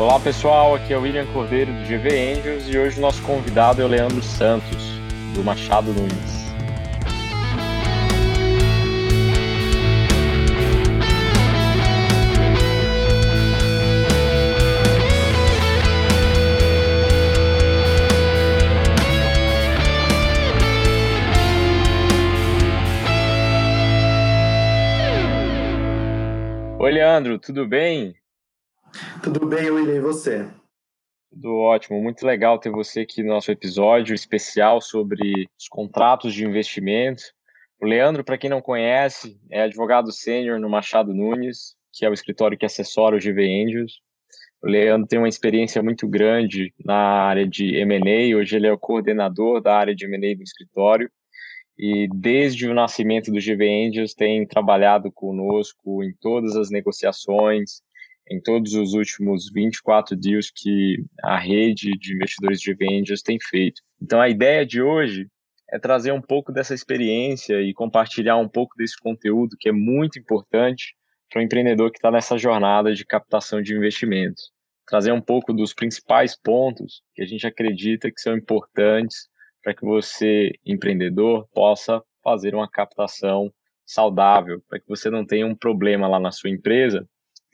[0.00, 3.82] Olá pessoal, aqui é o William Cordeiro do GV Angels e hoje o nosso convidado
[3.82, 4.92] é o Leandro Santos,
[5.34, 6.46] do Machado Nunes.
[26.78, 28.14] Oi Leandro, tudo bem?
[29.22, 30.48] Tudo bem, William, e você?
[31.30, 36.44] Tudo ótimo, muito legal ter você aqui no nosso episódio especial sobre os contratos de
[36.44, 37.22] investimento.
[37.80, 42.14] O Leandro, para quem não conhece, é advogado sênior no Machado Nunes, que é o
[42.14, 44.00] escritório que assessora o GV Angels.
[44.62, 48.78] O Leandro tem uma experiência muito grande na área de M&A, hoje ele é o
[48.78, 51.10] coordenador da área de M&A do escritório
[51.78, 57.82] e desde o nascimento do GV Angels tem trabalhado conosco em todas as negociações,
[58.30, 63.80] em todos os últimos 24 dias que a rede de investidores de vendas tem feito.
[64.00, 65.26] Então, a ideia de hoje
[65.70, 70.18] é trazer um pouco dessa experiência e compartilhar um pouco desse conteúdo que é muito
[70.18, 70.94] importante
[71.30, 74.50] para o empreendedor que está nessa jornada de captação de investimentos.
[74.86, 79.28] Trazer um pouco dos principais pontos que a gente acredita que são importantes
[79.62, 83.52] para que você, empreendedor, possa fazer uma captação
[83.84, 87.06] saudável, para que você não tenha um problema lá na sua empresa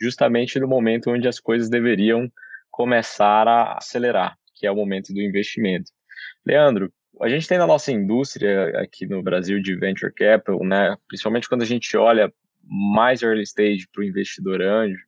[0.04, 2.30] justamente no momento onde as coisas deveriam
[2.70, 5.90] começar a acelerar, que é o momento do investimento.
[6.44, 11.48] Leandro, a gente tem na nossa indústria aqui no Brasil de venture capital, né, principalmente
[11.48, 12.32] quando a gente olha
[12.62, 15.00] mais early stage para o investidor anjo,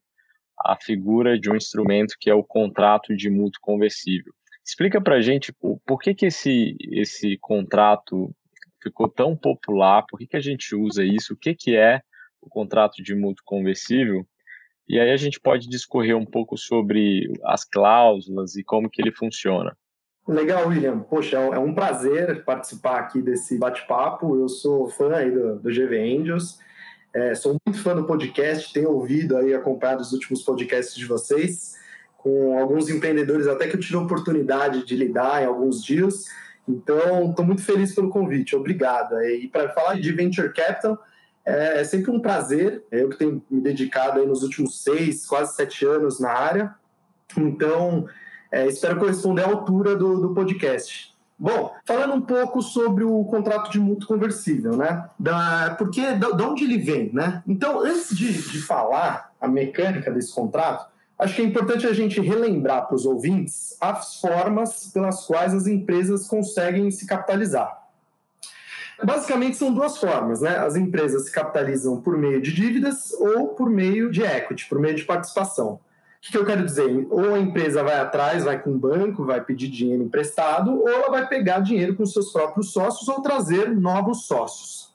[0.65, 4.33] a figura de um instrumento que é o contrato de mútuo conversível.
[4.65, 8.35] Explica para a gente por que, que esse, esse contrato
[8.83, 12.01] ficou tão popular, por que, que a gente usa isso, o que, que é
[12.41, 14.27] o contrato de mútuo conversível
[14.89, 19.13] e aí a gente pode discorrer um pouco sobre as cláusulas e como que ele
[19.13, 19.77] funciona.
[20.29, 21.01] Legal, William.
[21.01, 24.41] Poxa, é um prazer participar aqui desse bate-papo.
[24.41, 26.59] Eu sou fã aí do, do GV Angels.
[27.15, 31.75] É, sou muito fã do podcast, tenho ouvido aí, acompanhado os últimos podcasts de vocês,
[32.19, 36.25] com alguns empreendedores até que eu tive a oportunidade de lidar em alguns dias.
[36.69, 38.55] Então, estou muito feliz pelo convite.
[38.55, 39.19] Obrigado.
[39.23, 40.99] E para falar de Venture Capital,
[41.47, 42.85] é, é, sempre um prazer.
[42.91, 46.75] Eu que tenho me dedicado aí nos últimos seis, quase sete anos na área.
[47.39, 48.07] Então,
[48.51, 51.15] é, espero corresponder à altura do, do podcast.
[51.39, 55.09] Bom, falando um pouco sobre o contrato de mútuo conversível, né?
[55.19, 57.43] Da, porque da, de onde ele vem, né?
[57.47, 62.21] Então, antes de, de falar a mecânica desse contrato, acho que é importante a gente
[62.21, 67.86] relembrar para os ouvintes as formas pelas quais as empresas conseguem se capitalizar.
[69.03, 70.57] Basicamente são duas formas, né?
[70.57, 74.95] As empresas se capitalizam por meio de dívidas ou por meio de equity, por meio
[74.95, 75.75] de participação.
[76.27, 77.07] O que, eu quero dizer?
[77.11, 81.11] Ou a empresa vai atrás, vai com o banco, vai pedir dinheiro emprestado, ou ela
[81.11, 84.93] vai pegar dinheiro com seus próprios sócios ou trazer novos sócios.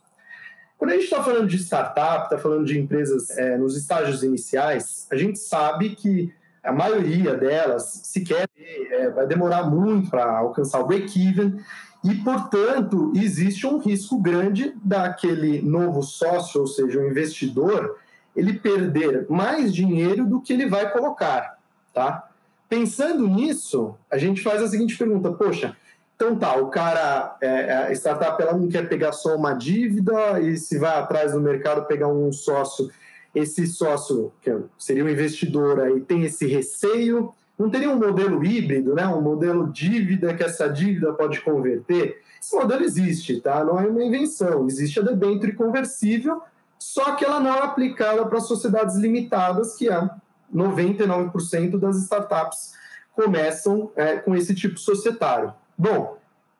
[0.77, 5.07] Quando a gente está falando de startup, está falando de empresas é, nos estágios iniciais,
[5.11, 6.33] a gente sabe que
[6.63, 11.59] a maioria delas sequer é, vai demorar muito para alcançar o break-even
[12.03, 17.97] e, portanto, existe um risco grande daquele novo sócio, ou seja, o investidor,
[18.35, 21.59] ele perder mais dinheiro do que ele vai colocar,
[21.93, 22.27] tá?
[22.67, 25.75] Pensando nisso, a gente faz a seguinte pergunta: poxa,
[26.15, 30.57] então tá, o cara, é, a startup, ela não quer pegar só uma dívida e
[30.57, 32.89] se vai atrás do mercado pegar um sócio,
[33.35, 38.95] esse sócio, que seria um investidor aí, tem esse receio não teria um modelo híbrido,
[38.95, 39.07] né?
[39.07, 42.19] um modelo dívida que essa dívida pode converter?
[42.41, 43.63] Esse modelo existe, tá?
[43.63, 44.65] não é uma invenção.
[44.65, 46.41] Existe a debênture conversível,
[46.79, 50.09] só que ela não é aplicada para sociedades limitadas, que é
[50.53, 52.73] 99% das startups
[53.13, 55.53] começam é, com esse tipo societário.
[55.77, 56.17] Bom,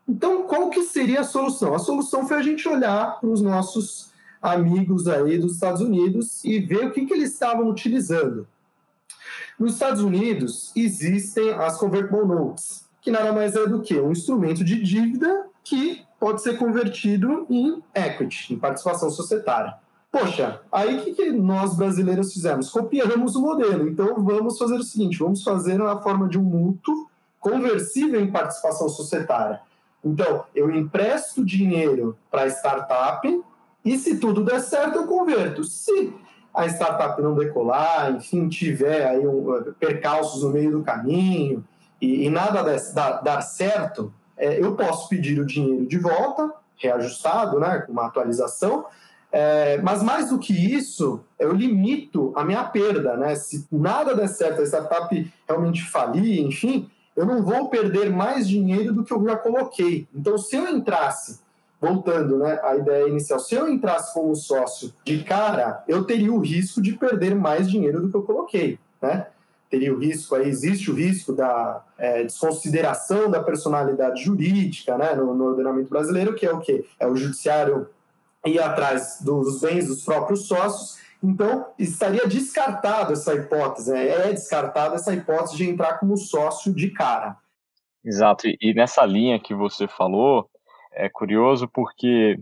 [0.08, 1.74] então qual que seria a solução?
[1.74, 6.60] A solução foi a gente olhar para os nossos amigos aí dos Estados Unidos e
[6.60, 8.48] ver o que, que eles estavam utilizando.
[9.62, 14.64] Nos Estados Unidos, existem as convertible notes, que nada mais é do que um instrumento
[14.64, 19.76] de dívida que pode ser convertido em equity, em participação societária.
[20.12, 22.72] Poxa, aí o que, que nós brasileiros fizemos?
[22.72, 23.88] Copiamos o modelo.
[23.88, 27.08] Então vamos fazer o seguinte: vamos fazer na forma de um mútuo
[27.40, 29.62] conversível em participação societária.
[30.04, 33.44] Então, eu empresto dinheiro para a startup
[33.86, 35.64] e se tudo der certo, eu converto.
[35.64, 36.12] Se
[36.54, 41.64] a startup não decolar, enfim, tiver aí um, percalços no meio do caminho
[42.00, 46.52] e, e nada desse, dar, dar certo, é, eu posso pedir o dinheiro de volta,
[46.78, 48.86] reajustado, né, com uma atualização,
[49.34, 53.34] É, mas mais do que isso, eu limito a minha perda, né?
[53.34, 58.94] Se nada der certo, a startup realmente falir, enfim, eu não vou perder mais dinheiro
[58.94, 60.06] do que eu já coloquei.
[60.14, 61.40] Então, se eu entrasse,
[61.82, 66.38] voltando né, à ideia inicial, se eu entrasse como sócio de cara, eu teria o
[66.38, 69.28] risco de perder mais dinheiro do que eu coloquei, né?
[69.68, 75.34] Teria o risco, aí existe o risco da é, desconsideração da personalidade jurídica né, no,
[75.34, 76.86] no ordenamento brasileiro, que é o quê?
[77.00, 77.88] É o judiciário
[78.46, 81.00] ir atrás dos bens dos próprios sócios.
[81.24, 84.08] Então, estaria descartado essa hipótese, né?
[84.08, 87.38] é descartada essa hipótese de entrar como sócio de cara.
[88.04, 90.50] Exato, e nessa linha que você falou,
[90.94, 92.38] é curioso porque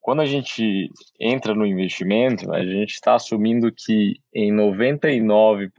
[0.00, 0.90] quando a gente
[1.20, 5.70] entra no investimento, a gente está assumindo que em 99%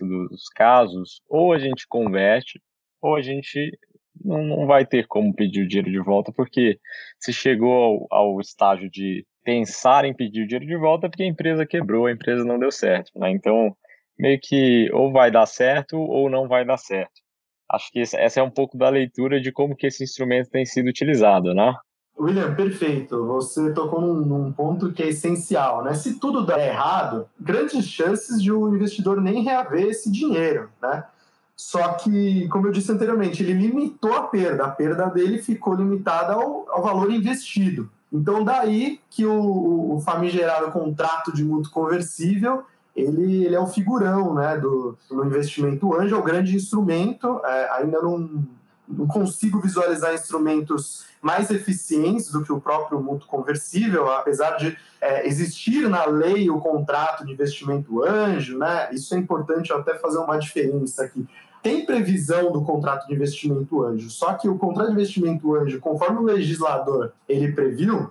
[0.00, 2.60] dos casos, ou a gente converte,
[3.02, 3.78] ou a gente
[4.24, 6.78] não, não vai ter como pedir o dinheiro de volta, porque
[7.20, 11.22] se chegou ao, ao estágio de pensar em pedir o dinheiro de volta, é porque
[11.22, 13.12] a empresa quebrou, a empresa não deu certo.
[13.14, 13.30] Né?
[13.30, 13.76] Então,
[14.18, 17.25] meio que ou vai dar certo ou não vai dar certo.
[17.70, 20.88] Acho que essa é um pouco da leitura de como que esse instrumento tem sido
[20.88, 21.74] utilizado, né?
[22.18, 23.26] William, perfeito.
[23.26, 25.92] Você tocou num, num, ponto que é essencial, né?
[25.94, 31.04] Se tudo der errado, grandes chances de o investidor nem reaver esse dinheiro, né?
[31.54, 34.64] Só que, como eu disse anteriormente, ele limitou a perda.
[34.64, 37.90] A perda dele ficou limitada ao, ao valor investido.
[38.12, 42.64] Então, daí que o, o famigerado contrato de mútuo conversível
[42.96, 47.40] ele, ele é o figurão né, do, do investimento anjo, é o grande instrumento.
[47.44, 48.44] É, ainda não,
[48.88, 55.26] não consigo visualizar instrumentos mais eficientes do que o próprio mútuo conversível, apesar de é,
[55.26, 58.88] existir na lei o contrato de investimento anjo, né?
[58.92, 61.26] Isso é importante até fazer uma diferença aqui
[61.66, 66.18] tem previsão do contrato de investimento anjo, só que o contrato de investimento anjo, conforme
[66.20, 68.08] o legislador ele previu,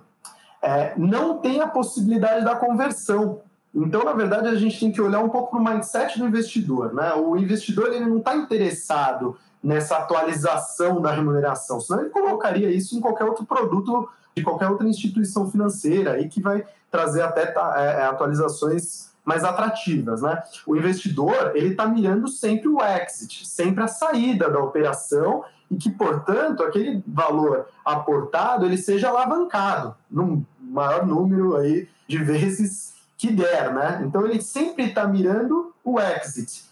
[0.60, 3.40] é, não tem a possibilidade da conversão.
[3.76, 6.94] Então, na verdade, a gente tem que olhar um pouco para o mindset do investidor.
[6.94, 7.12] Né?
[7.12, 13.00] O investidor ele não está interessado nessa atualização da remuneração, senão ele colocaria isso em
[13.00, 18.04] qualquer outro produto de qualquer outra instituição financeira aí que vai trazer até tá, é,
[18.04, 20.40] atualizações mais atrativas, né?
[20.66, 25.90] O investidor ele está mirando sempre o exit, sempre a saída da operação e que,
[25.90, 33.72] portanto, aquele valor aportado ele seja alavancado no maior número aí de vezes que der,
[33.72, 34.02] né?
[34.06, 36.64] Então ele sempre está mirando o exit.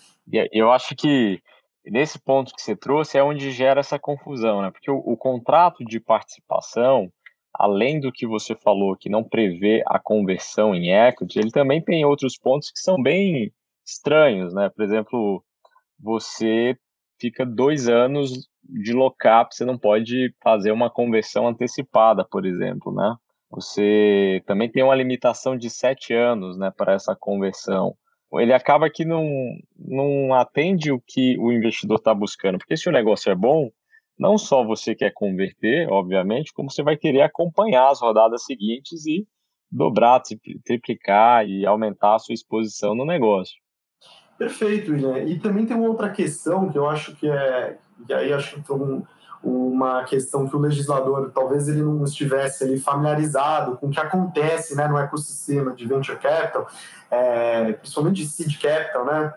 [0.52, 1.40] Eu acho que
[1.84, 4.70] nesse ponto que você trouxe é onde gera essa confusão, né?
[4.70, 7.10] Porque o, o contrato de participação
[7.54, 12.04] além do que você falou, que não prevê a conversão em equity, ele também tem
[12.04, 13.52] outros pontos que são bem
[13.86, 14.68] estranhos, né?
[14.68, 15.44] Por exemplo,
[15.98, 16.76] você
[17.20, 23.14] fica dois anos de lock-up, você não pode fazer uma conversão antecipada, por exemplo, né?
[23.54, 27.96] Você também tem uma limitação de sete anos, né, para essa conversão.
[28.32, 29.24] Ele acaba que não,
[29.78, 33.70] não atende o que o investidor está buscando, porque se o negócio é bom,
[34.18, 39.24] não só você quer converter, obviamente, como você vai querer acompanhar as rodadas seguintes e
[39.70, 40.20] dobrar,
[40.64, 43.54] triplicar e aumentar a sua exposição no negócio.
[44.36, 45.18] Perfeito, William.
[45.18, 47.78] E também tem uma outra questão que eu acho que é,
[48.08, 49.04] e aí acho que um,
[49.44, 54.74] uma questão que o legislador talvez ele não estivesse ali familiarizado com o que acontece
[54.74, 56.66] né, no ecossistema de venture capital,
[57.10, 59.34] é, principalmente de seed capital, né,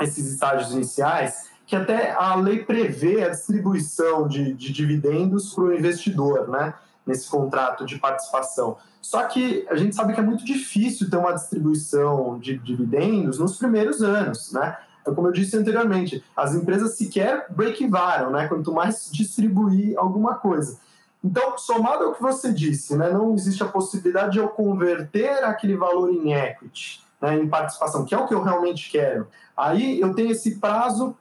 [0.00, 5.74] esses estágios iniciais, que até a lei prevê a distribuição de, de dividendos para o
[5.74, 6.74] investidor, né?
[7.04, 8.76] Nesse contrato de participação.
[9.00, 13.58] Só que a gente sabe que é muito difícil ter uma distribuição de dividendos nos
[13.58, 14.76] primeiros anos, né?
[15.02, 18.48] Então, como eu disse anteriormente, as empresas sequer break-varam, né?
[18.48, 20.78] Quanto mais distribuir alguma coisa.
[21.22, 23.10] Então, somado ao que você disse, né?
[23.10, 27.38] Não existe a possibilidade de eu converter aquele valor em equity, né?
[27.38, 29.26] Em participação, que é o que eu realmente quero.
[29.56, 31.16] Aí eu tenho esse prazo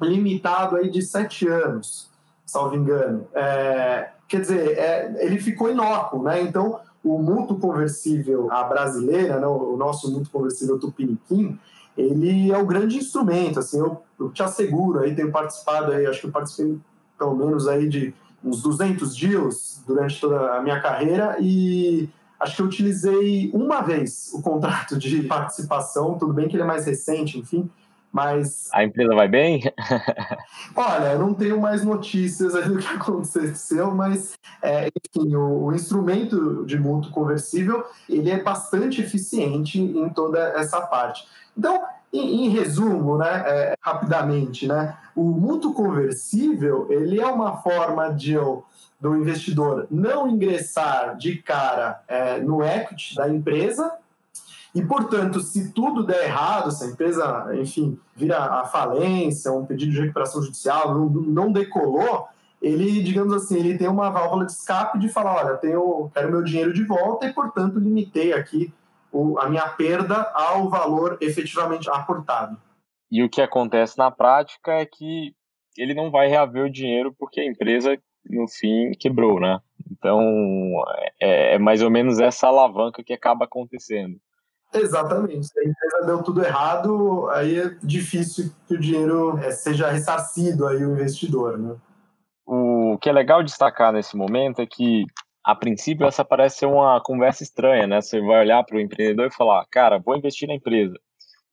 [0.00, 2.10] limitado aí de sete anos,
[2.44, 3.26] salvo engano.
[3.34, 6.40] É, quer dizer, é, ele ficou inócuo, né?
[6.42, 11.58] Então, o mútuo conversível, a brasileira, né, o nosso mútuo conversível Tupiniquim,
[11.96, 16.20] ele é o grande instrumento, assim, eu, eu, te asseguro, aí tenho participado aí, acho
[16.20, 16.78] que eu participei
[17.18, 22.62] pelo menos aí de uns 200 deals durante toda a minha carreira e acho que
[22.62, 27.38] eu utilizei uma vez o contrato de participação, tudo bem que ele é mais recente,
[27.38, 27.68] enfim,
[28.12, 28.68] mas.
[28.72, 29.62] A empresa vai bem?
[30.74, 36.64] Olha, eu não tenho mais notícias do que aconteceu, mas, é, enfim, o, o, instrumento
[36.66, 41.26] de mútuo conversível ele é bastante eficiente em toda essa parte.
[41.56, 48.08] Então, em, em resumo, né, é, rapidamente, né, o mútuo conversível ele é uma forma
[48.12, 48.64] de eu
[49.00, 53.90] do investidor não ingressar de cara é, no equity da empresa
[54.74, 59.92] e, portanto, se tudo der errado, se a empresa, enfim, vira a falência, um pedido
[59.92, 62.28] de recuperação judicial, não, não decolou,
[62.62, 66.44] ele, digamos assim, ele tem uma válvula de escape de falar, olha, tenho, quero meu
[66.44, 68.72] dinheiro de volta e, portanto, limitei aqui
[69.10, 72.56] o, a minha perda ao valor efetivamente aportado.
[73.10, 75.34] E o que acontece na prática é que
[75.76, 79.58] ele não vai reaver o dinheiro porque a empresa, no fim, quebrou, né?
[79.90, 80.20] Então,
[81.20, 84.20] é, é mais ou menos essa alavanca que acaba acontecendo.
[84.72, 85.46] Exatamente.
[85.46, 90.66] Se a empresa deu tudo errado, aí é difícil que o dinheiro é, seja ressarcido
[90.66, 91.76] aí o investidor, né?
[92.46, 95.04] O que é legal destacar nesse momento é que,
[95.44, 98.00] a princípio, essa parece ser uma conversa estranha, né?
[98.00, 100.94] Você vai olhar para o empreendedor e falar, cara, vou investir na empresa.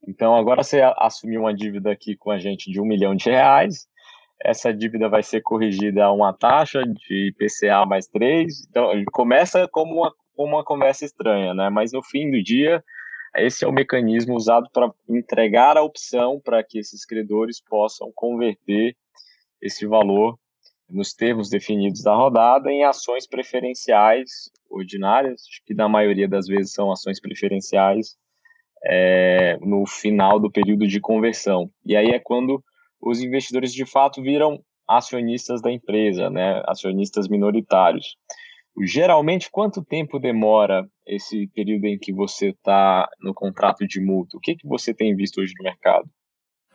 [0.08, 3.88] Então, agora você assumiu uma dívida aqui com a gente de um milhão de reais,
[4.44, 8.68] essa dívida vai ser corrigida a uma taxa de IPCA mais 3.
[8.70, 11.70] Então, começa como uma, como uma conversa estranha, né?
[11.70, 12.84] Mas no fim do dia,
[13.36, 18.96] esse é o mecanismo usado para entregar a opção para que esses credores possam converter
[19.62, 20.38] esse valor
[20.90, 26.92] nos termos definidos da rodada em ações preferenciais ordinárias, que na maioria das vezes são
[26.92, 28.18] ações preferenciais
[28.86, 31.70] é, no final do período de conversão.
[31.86, 32.64] E aí é quando
[33.02, 38.16] os investidores de fato viram acionistas da empresa, né, acionistas minoritários.
[38.80, 44.38] Geralmente, quanto tempo demora esse período em que você está no contrato de mútuo?
[44.38, 46.06] O que, que você tem visto hoje no mercado?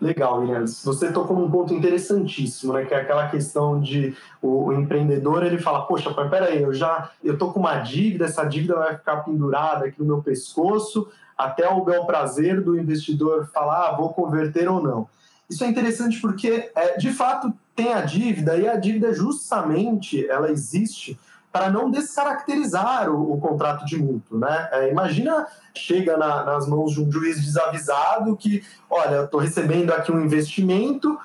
[0.00, 0.82] Legal, Inês.
[0.84, 2.84] Você tocou num ponto interessantíssimo, né?
[2.84, 7.12] Que é aquela questão de o, o empreendedor ele fala, poxa, mas peraí, eu já
[7.22, 11.68] eu tô com uma dívida, essa dívida vai ficar pendurada aqui no meu pescoço até
[11.68, 15.08] o bel prazer do investidor falar, ah, vou converter ou não.
[15.48, 20.50] Isso é interessante porque, é, de fato, tem a dívida e a dívida justamente ela
[20.50, 21.16] existe
[21.52, 24.38] para não descaracterizar o, o, contrato de mútuo.
[24.38, 24.68] Né?
[24.72, 29.92] É, imagina, chega na, nas mãos de um juiz desavisado que, olha, eu estou recebendo
[29.92, 31.18] aqui um investimento,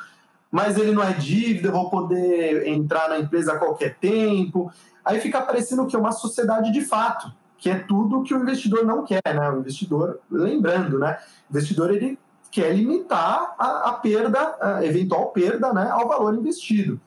[0.52, 4.72] mas ele não é dívida, eu vou poder entrar na empresa a qualquer tempo.
[5.04, 8.86] Aí fica parecendo que é uma sociedade de fato, que é tudo que o investidor
[8.86, 9.50] não quer, né?
[9.50, 11.18] O investidor, lembrando, né?
[11.50, 12.20] O investidor ele
[12.52, 17.00] quer limitar a, a perda, a eventual perda, né, ao valor investido.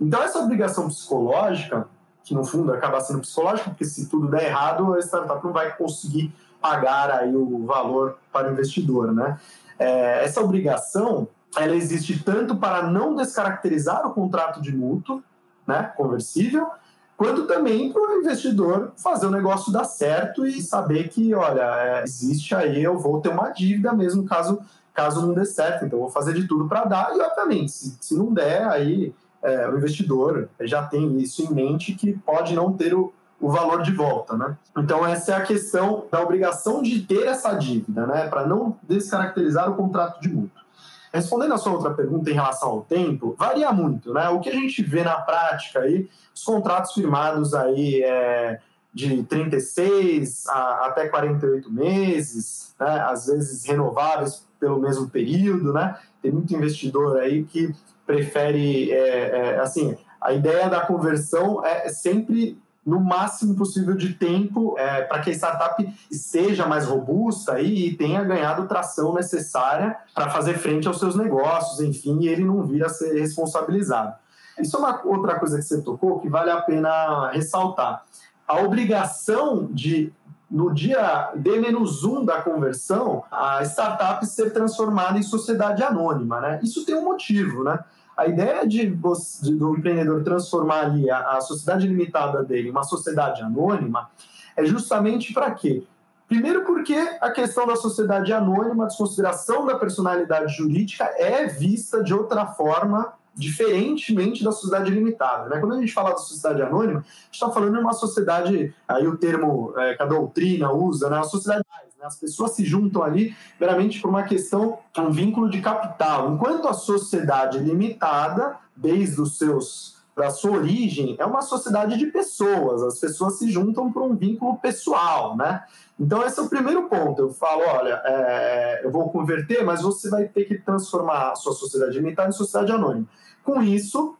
[0.00, 1.88] Então essa obrigação psicológica
[2.24, 5.76] que no fundo acaba sendo psicológico, porque se tudo der errado, a startup não vai
[5.76, 9.38] conseguir pagar aí o valor para o investidor, né?
[9.78, 15.22] É, essa obrigação, ela existe tanto para não descaracterizar o contrato de mútuo,
[15.66, 16.68] né, conversível,
[17.16, 22.02] quanto também para o investidor fazer o negócio dar certo e saber que, olha, é,
[22.02, 24.58] existe aí, eu vou ter uma dívida mesmo caso,
[24.92, 28.16] caso não dê certo, então vou fazer de tudo para dar, e obviamente, se, se
[28.16, 32.94] não der, aí é, o investidor já tem isso em mente que pode não ter
[32.94, 34.56] o, o valor de volta, né?
[34.76, 38.26] Então essa é a questão da obrigação de ter essa dívida, né?
[38.26, 40.64] Para não descaracterizar o contrato de mútuo.
[41.12, 44.28] Respondendo a sua outra pergunta em relação ao tempo, varia muito, né?
[44.30, 48.60] O que a gente vê na prática aí, os contratos firmados aí é,
[48.92, 53.00] de 36 a, até 48 meses, né?
[53.02, 55.98] às vezes renováveis pelo mesmo período, né?
[56.22, 57.74] Tem muito investidor aí que
[58.06, 64.74] prefere, é, é, assim, a ideia da conversão é sempre no máximo possível de tempo
[64.78, 70.28] é, para que a startup seja mais robusta e, e tenha ganhado tração necessária para
[70.30, 74.14] fazer frente aos seus negócios, enfim, e ele não vir a ser responsabilizado.
[74.58, 78.04] Isso é uma outra coisa que você tocou que vale a pena ressaltar.
[78.46, 80.12] A obrigação de
[80.54, 86.40] no dia D-1 da conversão, a startup ser transformada em sociedade anônima.
[86.40, 86.60] Né?
[86.62, 87.64] Isso tem um motivo.
[87.64, 87.76] Né?
[88.16, 93.42] A ideia de, do empreendedor transformar ali a, a sociedade limitada dele em uma sociedade
[93.42, 94.08] anônima
[94.56, 95.82] é justamente para quê?
[96.28, 102.14] Primeiro, porque a questão da sociedade anônima, a desconsideração da personalidade jurídica é vista de
[102.14, 105.48] outra forma diferentemente da sociedade limitada.
[105.48, 105.58] Né?
[105.58, 109.06] Quando a gente fala da sociedade anônima, a gente está falando de uma sociedade, aí
[109.06, 111.18] o termo é, que a doutrina usa, né?
[111.18, 111.64] a sociedade
[111.98, 112.06] né?
[112.06, 116.32] as pessoas se juntam ali meramente por uma questão, um vínculo de capital.
[116.32, 122.82] Enquanto a sociedade limitada, desde os seus da sua origem, é uma sociedade de pessoas.
[122.82, 125.64] As pessoas se juntam por um vínculo pessoal, né?
[125.98, 127.22] Então, esse é o primeiro ponto.
[127.22, 131.52] Eu falo, olha, é, eu vou converter, mas você vai ter que transformar a sua
[131.52, 133.06] sociedade limitada em sociedade anônima.
[133.44, 134.16] Com isso,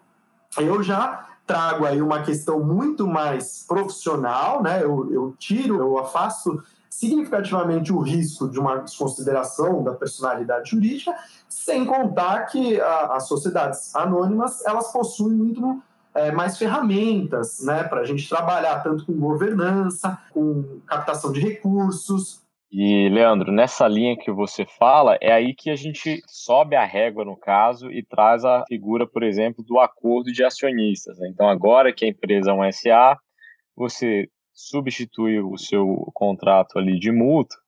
[0.56, 4.82] eu já trago aí uma questão muito mais profissional, né?
[4.82, 11.12] Eu, eu tiro, eu afasto significativamente o risco de uma desconsideração da personalidade jurídica,
[11.48, 15.82] sem contar que a, as sociedades anônimas elas possuem muito
[16.14, 22.42] é, mais ferramentas né, para a gente trabalhar tanto com governança, com captação de recursos.
[22.71, 27.25] E, Leandro, nessa linha que você fala, é aí que a gente sobe a régua,
[27.25, 31.18] no caso, e traz a figura, por exemplo, do acordo de acionistas.
[31.18, 31.28] Né?
[31.28, 33.16] Então, agora que a empresa é um SA,
[33.76, 37.59] você substitui o seu contrato ali de mútuo,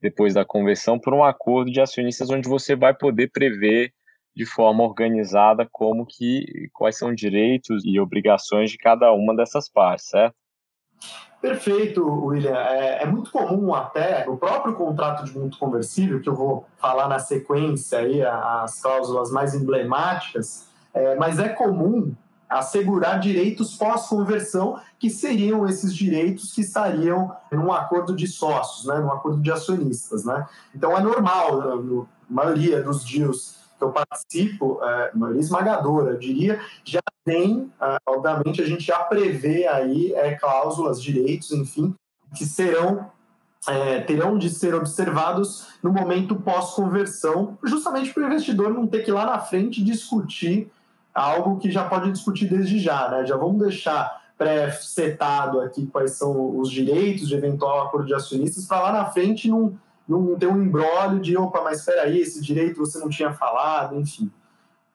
[0.00, 3.92] depois da conversão, por um acordo de acionistas onde você vai poder prever
[4.34, 10.06] de forma organizada como que quais são direitos e obrigações de cada uma dessas partes,
[10.08, 10.34] certo?
[11.40, 12.54] Perfeito, William.
[12.54, 17.08] É, é, muito comum até o próprio contrato de mútuo conversível, que eu vou falar
[17.08, 22.14] na sequência aí, as cláusulas mais emblemáticas, é, mas é comum
[22.46, 29.12] assegurar direitos pós-conversão, que seriam esses direitos que estariam num acordo de sócios, né, num
[29.12, 30.24] acordo de acionistas.
[30.24, 30.44] Né?
[30.74, 36.60] Então é normal, na maioria dos deals que eu participo, é, maioria esmagadora, eu diria,
[36.84, 41.94] já tem, é, obviamente, a gente já prevê aí é, cláusulas, direitos, enfim,
[42.36, 43.10] que serão
[43.68, 49.10] é, terão de ser observados no momento pós-conversão, justamente para o investidor não ter que
[49.10, 50.70] ir lá na frente discutir
[51.14, 53.26] algo que já pode discutir desde já, né?
[53.26, 58.80] Já vamos deixar pré-setado aqui quais são os direitos de eventual acordo de acionistas para
[58.80, 59.78] lá na frente não
[60.18, 63.98] não ter um embrólio de, opa, mas espera aí, esse direito você não tinha falado,
[63.98, 64.30] enfim.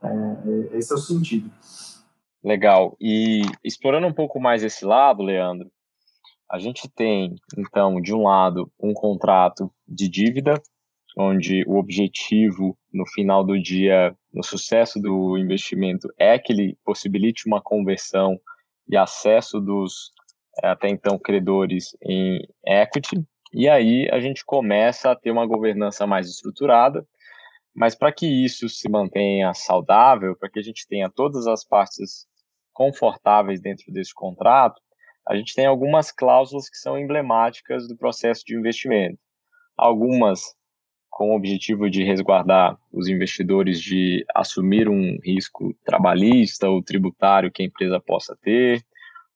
[0.03, 1.49] É, é, esse é o sentido.
[2.43, 2.95] Legal.
[2.99, 5.71] E explorando um pouco mais esse lado, Leandro,
[6.51, 10.61] a gente tem, então, de um lado, um contrato de dívida,
[11.17, 17.47] onde o objetivo, no final do dia, no sucesso do investimento, é que ele possibilite
[17.47, 18.39] uma conversão
[18.87, 20.11] e acesso dos,
[20.61, 23.25] até então, credores em equity,
[23.55, 27.07] e aí a gente começa a ter uma governança mais estruturada,
[27.73, 32.27] mas para que isso se mantenha saudável, para que a gente tenha todas as partes
[32.73, 34.81] confortáveis dentro desse contrato,
[35.25, 39.17] a gente tem algumas cláusulas que são emblemáticas do processo de investimento.
[39.77, 40.53] Algumas
[41.09, 47.63] com o objetivo de resguardar os investidores de assumir um risco trabalhista ou tributário que
[47.63, 48.83] a empresa possa ter,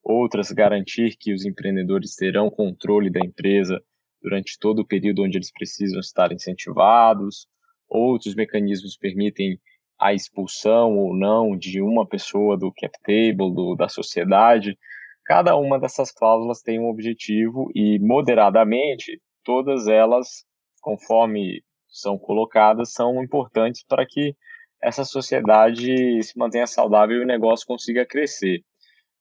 [0.03, 3.81] outras garantir que os empreendedores terão controle da empresa
[4.21, 7.47] durante todo o período onde eles precisam estar incentivados.
[7.87, 9.59] Outros mecanismos permitem
[9.99, 14.77] a expulsão ou não de uma pessoa do cap table, do, da sociedade.
[15.25, 20.45] Cada uma dessas cláusulas tem um objetivo e, moderadamente, todas elas,
[20.81, 24.35] conforme são colocadas, são importantes para que
[24.81, 28.61] essa sociedade se mantenha saudável e o negócio consiga crescer.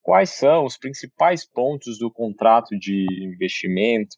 [0.00, 4.16] Quais são os principais pontos do contrato de investimento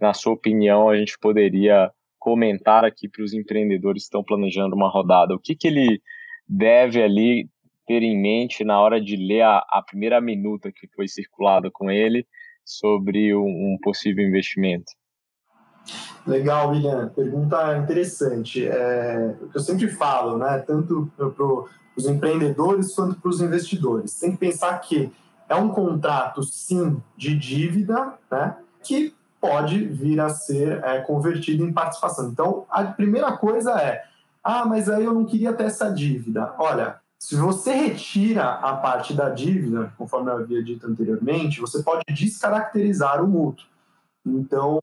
[0.00, 4.88] na sua opinião, a gente poderia comentar aqui para os empreendedores que estão planejando uma
[4.88, 5.34] rodada?
[5.34, 6.00] O que, que ele
[6.48, 7.48] deve ali
[7.86, 11.90] ter em mente na hora de ler a, a primeira minuta que foi circulada com
[11.90, 12.26] ele
[12.64, 14.90] sobre um, um possível investimento?
[16.26, 17.10] Legal, William.
[17.14, 18.66] Pergunta interessante.
[18.66, 21.28] É, o que eu sempre falo, né, tanto para
[21.96, 24.18] os empreendedores quanto para os investidores.
[24.18, 25.12] Tem que pensar que
[25.48, 29.13] é um contrato, sim, de dívida, né, que
[29.44, 32.30] pode vir a ser é, convertido em participação.
[32.30, 34.02] Então, a primeira coisa é:
[34.42, 36.54] ah, mas aí eu não queria ter essa dívida.
[36.58, 42.02] Olha, se você retira a parte da dívida, conforme eu havia dito anteriormente, você pode
[42.08, 43.66] descaracterizar o mútuo.
[44.26, 44.80] Então,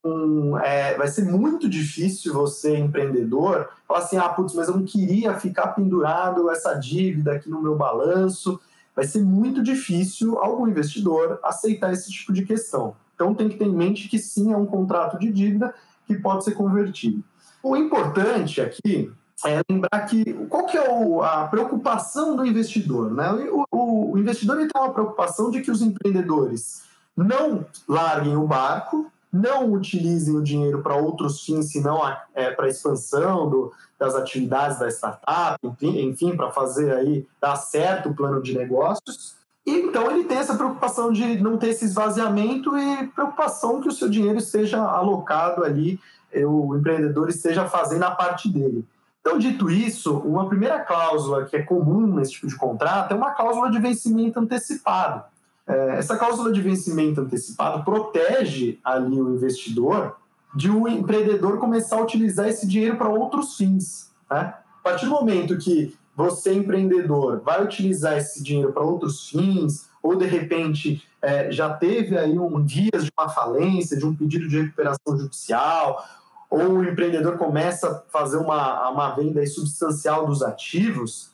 [0.64, 5.34] é, vai ser muito difícil você, empreendedor, falar assim: ah, putz, mas eu não queria
[5.40, 8.62] ficar pendurado essa dívida aqui no meu balanço.
[8.96, 12.96] Vai ser muito difícil algum investidor aceitar esse tipo de questão.
[13.22, 15.76] Então tem que ter em mente que sim é um contrato de dívida
[16.08, 17.24] que pode ser convertido.
[17.62, 19.12] O importante aqui
[19.46, 23.32] é lembrar que qual que é o, a preocupação do investidor, né?
[23.32, 26.82] O, o, o investidor ele tem uma preocupação de que os empreendedores
[27.16, 32.02] não larguem o barco, não utilizem o dinheiro para outros fins, senão
[32.34, 38.10] é, para expansão do, das atividades da startup, enfim, enfim para fazer aí dar certo
[38.10, 39.36] o plano de negócios.
[39.66, 43.92] E então ele tem essa preocupação de não ter esse esvaziamento e preocupação que o
[43.92, 46.00] seu dinheiro esteja alocado ali,
[46.32, 48.86] eh, o empreendedor esteja fazendo a parte dele.
[49.20, 53.32] Então, dito isso, uma primeira cláusula que é comum nesse tipo de contrato é uma
[53.32, 55.24] cláusula de vencimento antecipado.
[55.68, 60.16] Eh, essa cláusula de vencimento antecipado protege ali o investidor
[60.56, 64.12] de o um empreendedor começar a utilizar esse dinheiro para outros fins.
[64.30, 64.54] Né?
[64.80, 70.16] A partir do momento que você, empreendedor, vai utilizar esse dinheiro para outros fins, ou
[70.16, 74.62] de repente é, já teve aí um dias de uma falência, de um pedido de
[74.62, 76.04] recuperação judicial,
[76.50, 81.32] ou o empreendedor começa a fazer uma, uma venda substancial dos ativos,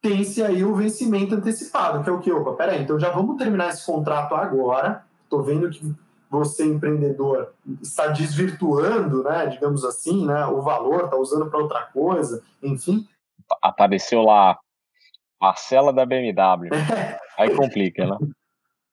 [0.00, 2.30] tem-se aí o vencimento antecipado, que é o que?
[2.30, 5.04] Opa, peraí, então já vamos terminar esse contrato agora.
[5.24, 5.94] Estou vendo que
[6.30, 12.42] você, empreendedor, está desvirtuando, né, digamos assim, né, o valor, está usando para outra coisa,
[12.62, 13.08] enfim.
[13.62, 14.58] Apareceu lá
[15.38, 16.68] parcela da BMW.
[17.38, 18.16] Aí complica, né?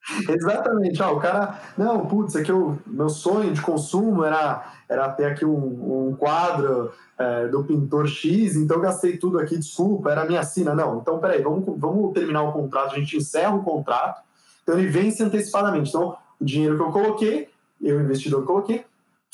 [0.28, 5.24] Exatamente, ah, o cara, não, putz, aqui o meu sonho de consumo era, era ter
[5.24, 10.40] aqui um, um quadro é, do pintor X, então gastei tudo aqui, desculpa, era minha
[10.40, 10.76] assina.
[10.76, 14.22] Não, então peraí, vamos, vamos terminar o contrato, a gente encerra o contrato,
[14.62, 15.88] então ele vence antecipadamente.
[15.88, 17.48] Então, o dinheiro que eu coloquei,
[17.82, 18.84] eu, investidor, coloquei,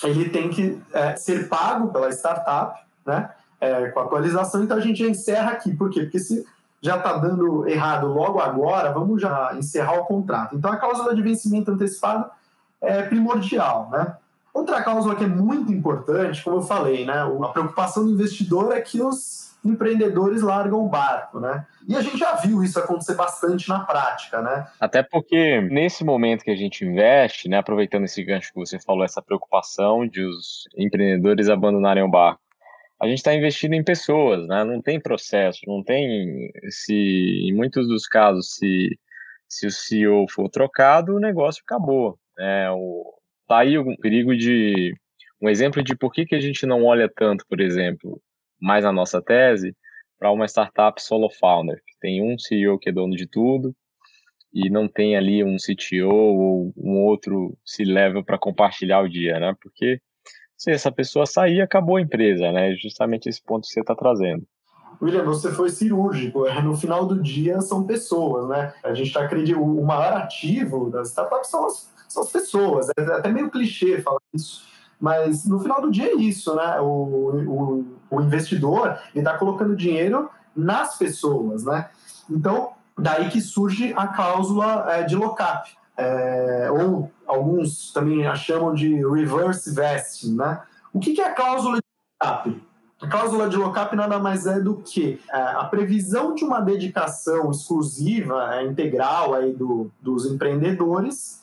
[0.03, 3.31] ele tem que é, ser pago pela startup, né?
[3.63, 5.73] É, com atualização, então a gente já encerra aqui.
[5.73, 6.01] Por quê?
[6.01, 6.45] Porque se
[6.81, 10.57] já está dando errado logo agora, vamos já encerrar o contrato.
[10.57, 12.29] Então a cláusula de vencimento antecipado
[12.81, 14.17] é primordial, né?
[14.53, 17.23] Outra cláusula que é muito importante, como eu falei, né?
[17.23, 21.65] A preocupação do investidor é que os empreendedores largam o barco, né?
[21.89, 24.67] E a gente já viu isso acontecer bastante na prática, né?
[24.81, 29.05] Até porque nesse momento que a gente investe, né, aproveitando esse gancho que você falou,
[29.05, 32.41] essa preocupação de os empreendedores abandonarem o barco,
[33.03, 34.63] a gente está investindo em pessoas, né?
[34.63, 38.97] Não tem processo, não tem se em muitos dos casos se
[39.49, 42.19] se o CEO for trocado, o negócio acabou.
[42.39, 42.71] Né?
[42.71, 43.13] O,
[43.47, 44.95] tá aí o perigo de
[45.43, 48.23] um exemplo de por que, que a gente não olha tanto, por exemplo,
[48.61, 49.77] mais a nossa tese
[50.19, 53.75] para uma startup solo founder, que tem um CEO que é dono de tudo
[54.55, 59.41] e não tem ali um CTO ou um outro se level para compartilhar o dia,
[59.41, 59.55] né?
[59.61, 60.01] Porque
[60.63, 62.73] se essa pessoa sair, acabou a empresa, né?
[62.77, 64.47] Justamente esse ponto que você está trazendo.
[65.01, 66.47] William, você foi cirúrgico.
[66.47, 68.73] É, no final do dia, são pessoas, né?
[68.85, 72.87] A gente está acreditando, o maior ativo das startups são as, são as pessoas.
[72.97, 74.63] É até meio clichê falar isso,
[75.01, 76.79] mas no final do dia é isso, né?
[76.81, 81.91] O, o, o investidor está colocando dinheiro nas pessoas, né?
[82.31, 88.75] Então, daí que surge a cláusula é, de lock-up é, ou alguns também a chamam
[88.75, 90.63] de reverse vesting, né?
[90.93, 91.85] O que, é a cláusula de
[92.21, 92.63] lock-up?
[93.01, 97.51] A cláusula de lock-up nada mais é do que é, a previsão de uma dedicação
[97.51, 101.43] exclusiva, é, integral aí do, dos empreendedores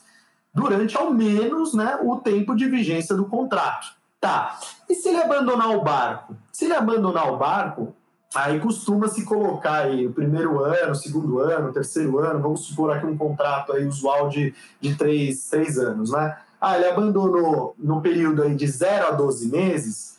[0.54, 3.94] durante ao menos né, o tempo de vigência do contrato.
[4.20, 4.58] Tá.
[4.88, 6.36] E se ele abandonar o barco?
[6.52, 7.94] Se ele abandonar o barco,
[8.34, 13.04] Aí costuma se colocar aí o primeiro ano, segundo ano, terceiro ano, vamos supor aqui
[13.04, 16.38] um contrato aí usual de, de três, três anos, né?
[16.60, 20.18] Ah, ele abandonou no período aí de 0 a 12 meses,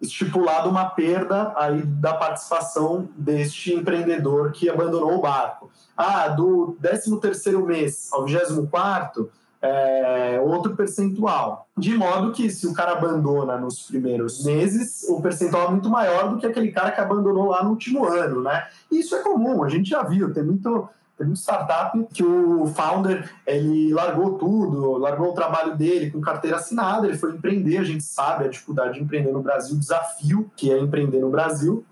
[0.00, 5.70] estipulado uma perda aí da participação deste empreendedor que abandonou o barco.
[5.94, 9.30] Ah, do 13 terceiro mês ao 24
[9.64, 11.66] é, outro percentual.
[11.76, 16.28] De modo que se o cara abandona nos primeiros meses, o percentual é muito maior
[16.28, 18.66] do que aquele cara que abandonou lá no último ano, né?
[18.90, 23.30] Isso é comum, a gente já viu, tem muito tem muito startup que o founder
[23.46, 27.78] ele largou tudo, largou o trabalho dele com carteira assinada, ele foi empreender.
[27.78, 31.30] A gente sabe a dificuldade de empreender no Brasil, o desafio que é empreender no
[31.30, 31.84] Brasil.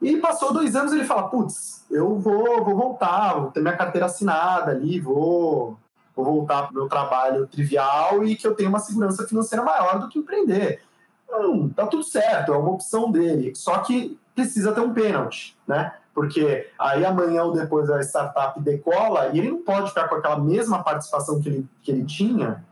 [0.00, 4.06] E passou dois anos ele fala: Putz, eu vou, vou voltar, vou ter minha carteira
[4.06, 5.76] assinada ali, vou,
[6.14, 9.98] vou voltar para o meu trabalho trivial e que eu tenho uma segurança financeira maior
[9.98, 10.82] do que empreender.
[11.28, 13.52] Não, tá tudo certo, é uma opção dele.
[13.54, 15.92] Só que precisa ter um pênalti, né?
[16.14, 20.38] Porque aí amanhã ou depois a startup decola e ele não pode ficar com aquela
[20.38, 22.62] mesma participação que ele, que ele tinha,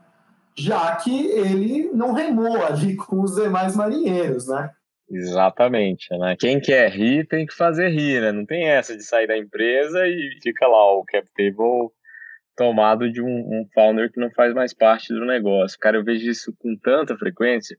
[0.55, 4.69] já que ele não remou ali com os demais marinheiros, né?
[5.09, 6.37] Exatamente, né?
[6.39, 8.31] Quem quer rir tem que fazer rir, né?
[8.31, 11.91] Não tem essa de sair da empresa e fica lá o cap table
[12.55, 15.77] tomado de um, um founder que não faz mais parte do negócio.
[15.79, 17.77] Cara, eu vejo isso com tanta frequência.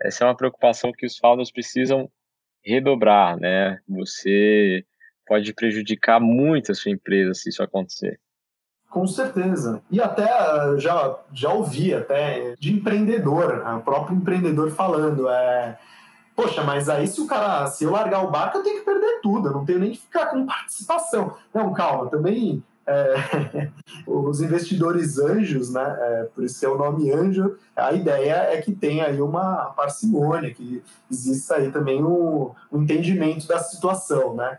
[0.00, 2.10] Essa é uma preocupação que os founders precisam
[2.64, 3.78] redobrar, né?
[3.88, 4.84] Você
[5.26, 8.18] pode prejudicar muito a sua empresa se isso acontecer.
[8.90, 9.82] Com certeza.
[9.90, 10.26] E até
[10.78, 15.78] já, já ouvi até de empreendedor, o próprio empreendedor falando, é,
[16.34, 19.20] poxa, mas aí se o cara, se eu largar o barco, eu tenho que perder
[19.20, 21.36] tudo, eu não tenho nem que ficar com participação.
[21.52, 23.68] Não, calma, também é,
[24.06, 25.96] os investidores anjos, né?
[25.98, 30.54] É, por isso é o nome anjo, a ideia é que tenha aí uma parcimônia,
[30.54, 34.58] que exista aí também o, entendimento da situação, né?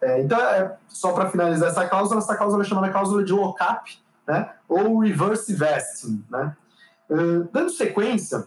[0.00, 3.98] É, então, é, só para finalizar essa cláusula, essa cláusula é chamada cláusula de lock-up,
[4.26, 4.50] né?
[4.68, 6.56] Ou reverse vesting, né?
[7.10, 8.44] Uh, dando sequência,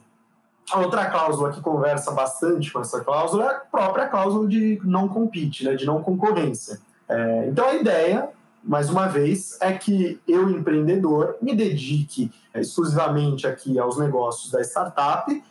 [0.72, 5.10] a outra cláusula que conversa bastante com essa cláusula é a própria cláusula de não
[5.10, 5.76] compete, né?
[5.76, 6.80] De não concorrência.
[7.10, 8.30] É, então, a ideia
[8.64, 15.44] mais uma vez, é que eu, empreendedor, me dedique exclusivamente aqui aos negócios da startup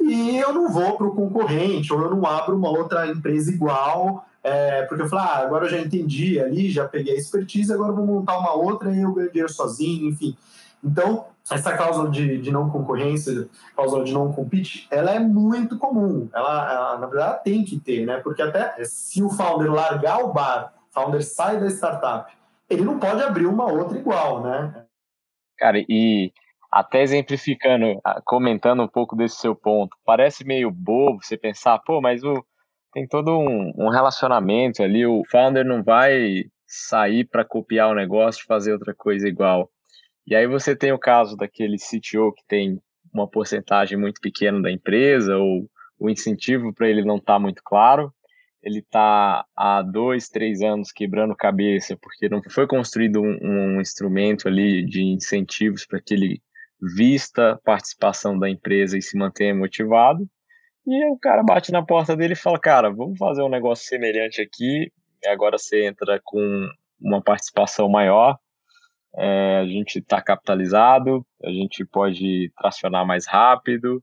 [0.00, 4.24] e eu não vou para o concorrente ou eu não abro uma outra empresa igual
[4.44, 7.92] é, porque eu falei, ah, agora eu já entendi ali, já peguei a expertise, agora
[7.92, 10.36] vou montar uma outra e eu ganho dinheiro sozinho, enfim.
[10.84, 16.28] Então, essa cláusula de, de não concorrência, cláusula de não compete, ela é muito comum.
[16.30, 18.18] Ela, ela, na verdade, ela tem que ter, né?
[18.18, 22.30] Porque até se o founder largar o bar, founder sai da startup,
[22.68, 24.86] ele não pode abrir uma outra igual, né?
[25.58, 26.32] Cara, e
[26.70, 32.24] até exemplificando, comentando um pouco desse seu ponto, parece meio bobo você pensar, pô, mas
[32.24, 32.44] o,
[32.92, 38.42] tem todo um, um relacionamento ali, o founder não vai sair para copiar o negócio
[38.42, 39.70] e fazer outra coisa igual.
[40.26, 42.80] E aí você tem o caso daquele CTO que tem
[43.12, 48.12] uma porcentagem muito pequena da empresa, ou o incentivo para ele não está muito claro.
[48.64, 54.48] Ele está há dois, três anos quebrando cabeça, porque não foi construído um, um instrumento
[54.48, 56.42] ali de incentivos para que ele
[56.80, 60.26] vista participação da empresa e se mantenha motivado.
[60.86, 64.40] E o cara bate na porta dele e fala: Cara, vamos fazer um negócio semelhante
[64.40, 64.90] aqui.
[65.26, 66.68] Agora você entra com
[67.00, 68.38] uma participação maior
[69.16, 74.02] é, a gente está capitalizado, a gente pode tracionar mais rápido,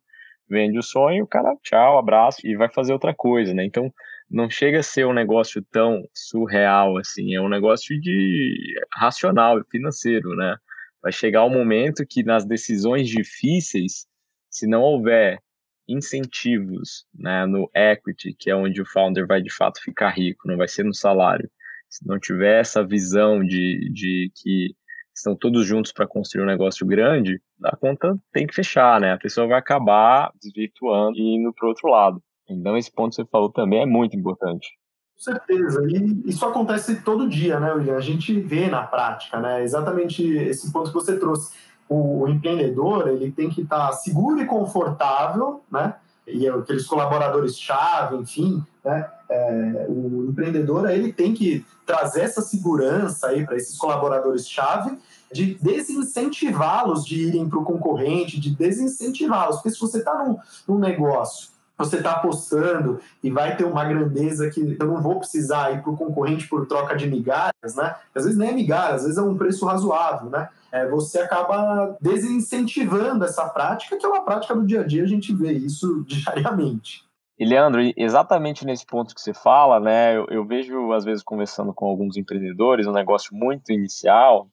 [0.50, 3.66] vende o sonho, o cara, tchau, abraço, e vai fazer outra coisa, né?
[3.66, 3.92] Então,
[4.32, 8.56] não chega a ser um negócio tão surreal assim, é um negócio de
[8.96, 10.56] racional, financeiro, né?
[11.02, 14.08] Vai chegar um momento que nas decisões difíceis,
[14.50, 15.40] se não houver
[15.88, 20.58] incentivos né, no equity, que é onde o founder vai de fato ficar rico, não
[20.58, 21.50] vai ser no salário.
[21.90, 24.74] Se não tiver essa visão de, de que
[25.14, 29.12] estão todos juntos para construir um negócio grande, a conta tem que fechar, né?
[29.12, 32.24] A pessoa vai acabar desvirtuando e indo para o outro lado.
[32.52, 34.70] Então, esse ponto que você falou também é muito importante.
[35.16, 35.86] Com certeza.
[35.88, 37.96] E isso acontece todo dia, né, William?
[37.96, 39.64] A gente vê na prática, né?
[39.64, 41.54] Exatamente esse ponto que você trouxe.
[41.88, 45.96] O, empreendedor, ele tem que estar tá seguro e confortável, né?
[46.26, 49.10] E aqueles colaboradores-chave, enfim, né?
[49.30, 54.98] É, o empreendedor ele tem que trazer essa segurança aí para esses colaboradores-chave
[55.32, 59.58] de desincentivá-los de irem para o concorrente, de desincentivá-los.
[59.58, 60.38] Porque se você está num,
[60.68, 61.52] num negócio
[61.84, 65.92] você está apostando e vai ter uma grandeza que eu não vou precisar ir para
[65.92, 67.96] o concorrente por troca de migalhas, né?
[68.14, 70.50] Às vezes nem é migalha, às vezes é um preço razoável, né?
[70.72, 75.08] É, você acaba desincentivando essa prática, que é uma prática do dia a dia, a
[75.08, 77.04] gente vê isso diariamente.
[77.38, 80.16] E Leandro, exatamente nesse ponto que você fala, né?
[80.16, 84.48] Eu, eu, vejo, às vezes, conversando com alguns empreendedores, um negócio muito inicial.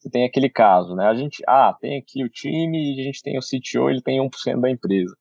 [0.00, 1.06] Você tem aquele caso, né?
[1.06, 4.60] A gente, ah, tem aqui o time, a gente tem o CTO, ele tem 1%
[4.60, 5.16] da empresa.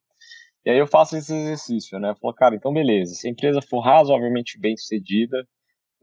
[0.65, 2.11] E aí eu faço esse exercício, né?
[2.11, 5.45] Eu falo, cara, então beleza, se a empresa for razoavelmente bem sucedida,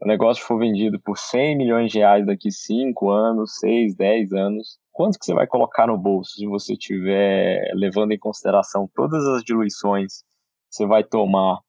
[0.01, 4.77] o negócio for vendido por 100 milhões de reais daqui 5 anos, 6, 10 anos,
[4.91, 9.43] quanto que você vai colocar no bolso se você tiver levando em consideração todas as
[9.43, 10.23] diluições
[10.69, 11.59] você vai tomar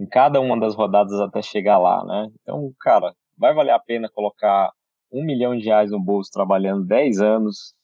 [0.00, 2.30] em cada uma das rodadas até chegar lá, né?
[2.40, 4.72] Então, cara, vai valer a pena colocar
[5.12, 7.74] um milhão de reais no bolso trabalhando 10 anos,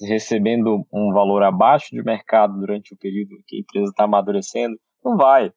[0.00, 4.76] recebendo um valor abaixo de mercado durante o período que a empresa está amadurecendo?
[5.04, 5.52] Não vai.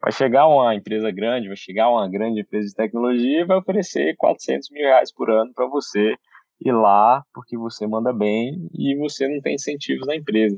[0.00, 4.14] Vai chegar uma empresa grande, vai chegar uma grande empresa de tecnologia e vai oferecer
[4.16, 6.14] 400 mil reais por ano para você
[6.64, 10.56] ir lá porque você manda bem e você não tem incentivos na empresa.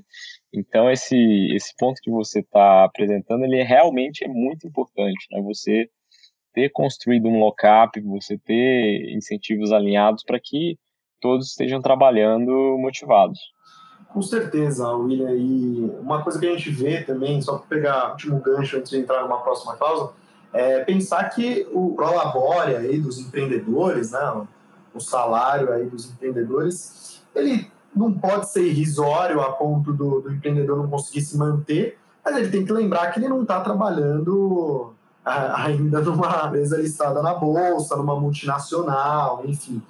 [0.52, 1.16] Então esse
[1.54, 5.40] esse ponto que você está apresentando ele realmente é muito importante, né?
[5.42, 5.88] Você
[6.52, 10.78] ter construído um lockup, você ter incentivos alinhados para que
[11.24, 13.38] todos estejam trabalhando motivados.
[14.12, 15.32] Com certeza, William.
[15.32, 18.90] E uma coisa que a gente vê também, só para pegar o último gancho antes
[18.90, 20.12] de entrar numa próxima causa,
[20.52, 24.46] é pensar que o prolabore aí dos empreendedores, né,
[24.94, 30.76] o salário aí dos empreendedores, ele não pode ser irrisório a ponto do, do empreendedor
[30.76, 34.93] não conseguir se manter, mas ele tem que lembrar que ele não está trabalhando
[35.24, 39.82] ainda numa empresa listada na bolsa, numa multinacional, enfim.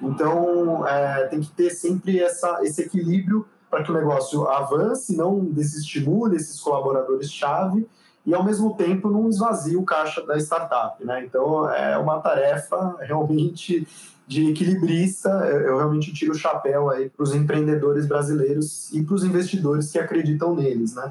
[0.00, 5.44] Então, é, tem que ter sempre essa, esse equilíbrio para que o negócio avance, não
[5.44, 7.86] desestimule esses colaboradores-chave
[8.24, 11.04] e, ao mesmo tempo, não esvazie o caixa da startup.
[11.04, 11.24] Né?
[11.24, 13.86] Então, é uma tarefa realmente
[14.26, 19.24] de equilibrista, eu realmente tiro o chapéu aí para os empreendedores brasileiros e para os
[19.24, 21.10] investidores que acreditam neles, né?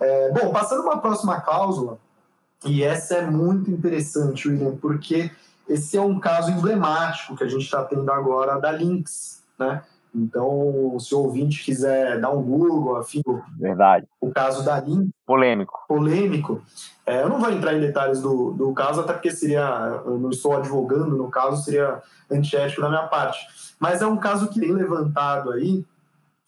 [0.00, 1.96] É, bom, passando para a próxima cláusula,
[2.64, 5.30] e essa é muito interessante, William, porque
[5.68, 9.82] esse é um caso emblemático que a gente está tendo agora da Lynx, né?
[10.16, 13.20] Então, se o ouvinte quiser dar um Google, afim,
[13.58, 14.06] Verdade.
[14.18, 15.10] o caso da Lin.
[15.26, 15.84] Polêmico.
[15.86, 16.62] Polêmico.
[17.04, 20.02] É, eu não vou entrar em detalhes do, do caso, até porque seria.
[20.06, 23.46] Eu não estou advogando no caso, seria antiético da minha parte.
[23.78, 25.84] Mas é um caso que tem levantado aí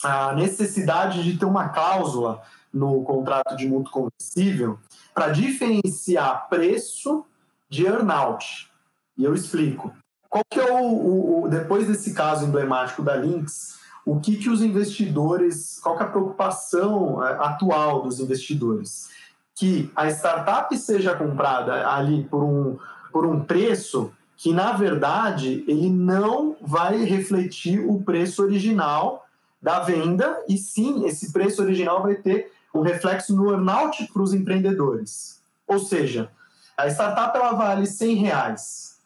[0.02, 2.40] a necessidade de ter uma cláusula
[2.72, 4.78] no contrato de mútuo conversível
[5.18, 7.24] para diferenciar preço
[7.68, 8.70] de earnout.
[9.16, 9.92] E eu explico.
[10.30, 14.48] Qual que é o, o, o, depois desse caso emblemático da Lynx, o que que
[14.48, 19.10] os investidores, qual que é a preocupação é, atual dos investidores?
[19.56, 22.78] Que a startup seja comprada ali por um,
[23.12, 29.26] por um preço que na verdade ele não vai refletir o preço original
[29.60, 34.32] da venda e sim esse preço original vai ter um reflexo no earnout para os
[34.32, 35.42] empreendedores.
[35.66, 36.30] Ou seja,
[36.76, 38.98] a startup ela vale 100 reais.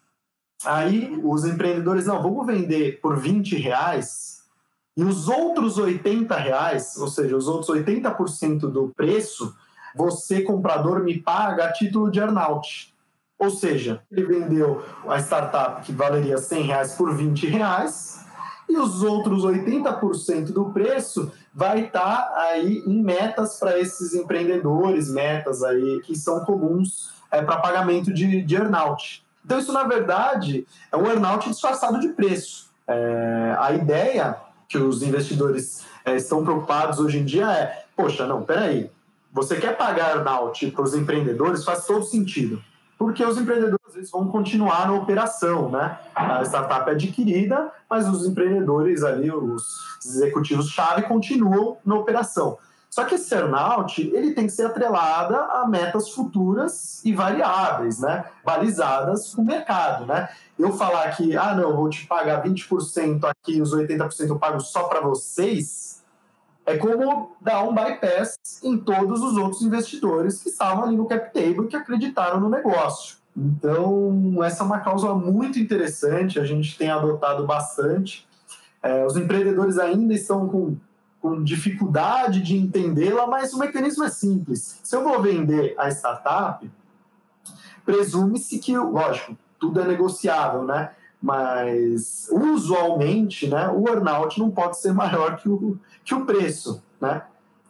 [0.64, 4.42] Aí os empreendedores, não, vamos vender por 20 reais
[4.96, 9.56] e os outros 80 reais, ou seja, os outros 80% do preço,
[9.96, 12.94] você, comprador, me paga a título de earnout.
[13.38, 18.24] Ou seja, ele vendeu a startup que valeria 100 reais por 20 reais
[18.68, 25.10] e os outros 80% do preço vai estar tá aí em metas para esses empreendedores,
[25.10, 29.24] metas aí que são comuns é, para pagamento de, de earnout.
[29.44, 32.70] Então, isso, na verdade, é um earnout disfarçado de preço.
[32.86, 34.36] É, a ideia
[34.68, 38.90] que os investidores é, estão preocupados hoje em dia é: poxa, não, peraí,
[39.32, 41.64] você quer pagar earnout para os empreendedores?
[41.64, 42.62] Faz todo sentido
[43.02, 45.98] porque os empreendedores às vezes vão continuar na operação, né?
[46.14, 52.58] A startup é adquirida, mas os empreendedores ali, os executivos-chave, continuam na operação.
[52.88, 58.24] Só que esse earnout, ele tem que ser atrelada a metas futuras e variáveis, né?
[58.44, 60.28] Balizadas com o mercado, né?
[60.56, 64.84] Eu falar que, ah, não, vou te pagar 20% aqui, os 80% eu pago só
[64.84, 66.01] para vocês,
[66.64, 71.32] é como dar um bypass em todos os outros investidores que estavam ali no cap
[71.32, 73.16] table que acreditaram no negócio.
[73.36, 78.26] Então, essa é uma cláusula muito interessante, a gente tem adotado bastante.
[78.82, 80.76] É, os empreendedores ainda estão com,
[81.20, 84.80] com dificuldade de entendê-la, mas o mecanismo é simples.
[84.82, 86.70] Se eu vou vender a startup,
[87.84, 90.90] presume-se que, lógico, tudo é negociável, né?
[91.22, 96.82] Mas usualmente né, o earnout não pode ser maior que o, que o preço.
[97.00, 97.22] Né?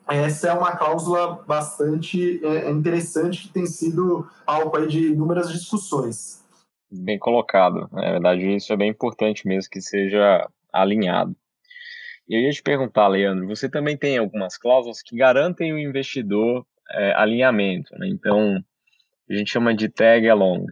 [0.08, 6.42] Essa é uma cláusula bastante é, interessante que tem sido alvo de inúmeras discussões.
[6.90, 7.88] Bem colocado.
[7.92, 11.36] Na verdade, isso é bem importante mesmo que seja alinhado.
[12.28, 16.66] E eu ia te perguntar, Leandro, você também tem algumas cláusulas que garantem o investidor
[16.90, 17.96] é, alinhamento.
[17.98, 18.08] Né?
[18.08, 18.62] Então,
[19.28, 20.66] a gente chama de tag along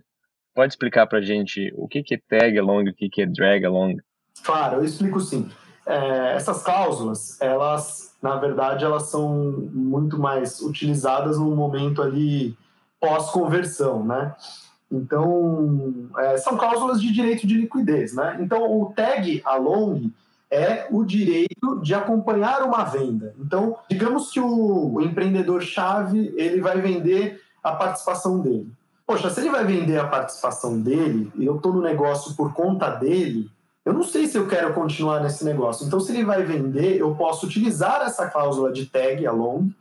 [0.54, 3.22] pode explicar para a gente o que, que é tag along e o que, que
[3.22, 3.96] é drag along?
[4.42, 5.50] Claro, eu explico sim.
[5.86, 12.56] É, essas cláusulas, elas, na verdade, elas são muito mais utilizadas no momento ali
[13.00, 14.34] pós-conversão, né?
[14.90, 18.38] Então, é, são cláusulas de direito de liquidez, né?
[18.40, 20.10] Então, o tag along
[20.50, 23.34] é o direito de acompanhar uma venda.
[23.38, 28.70] Então, digamos que o, o empreendedor-chave ele vai vender a participação dele
[29.10, 32.88] poxa, se ele vai vender a participação dele e eu estou no negócio por conta
[32.90, 33.50] dele,
[33.84, 35.84] eu não sei se eu quero continuar nesse negócio.
[35.84, 39.74] Então, se ele vai vender, eu posso utilizar essa cláusula de tag along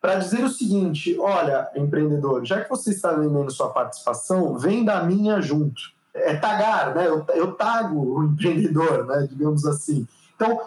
[0.00, 5.04] para dizer o seguinte: olha, empreendedor, já que você está vendendo sua participação, venda a
[5.04, 5.80] minha junto.
[6.12, 7.06] É tagar, né?
[7.06, 9.28] Eu, eu tago o empreendedor, né?
[9.30, 10.08] Digamos assim.
[10.34, 10.60] Então,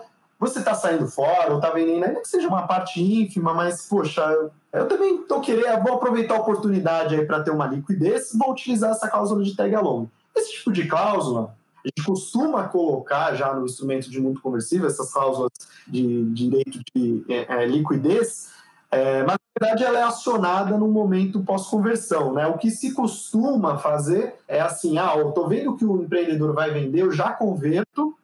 [0.47, 4.51] você está saindo fora ou está vendendo, ainda que seja uma parte ínfima, mas, poxa,
[4.71, 8.91] eu também estou querendo, vou aproveitar a oportunidade aí para ter uma liquidez, vou utilizar
[8.91, 10.07] essa cláusula de tag along.
[10.35, 15.11] Esse tipo de cláusula, a gente costuma colocar já no instrumento de muito conversível, essas
[15.11, 15.51] cláusulas
[15.87, 18.49] de, direito de é, é, liquidez,
[18.91, 22.33] é, mas na verdade ela é acionada no momento pós-conversão.
[22.33, 22.47] Né?
[22.47, 26.71] O que se costuma fazer é assim: ah, eu estou vendo que o empreendedor vai
[26.71, 28.14] vender, eu já converto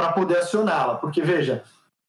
[0.00, 0.94] para poder acioná-la.
[0.94, 1.62] Porque, veja,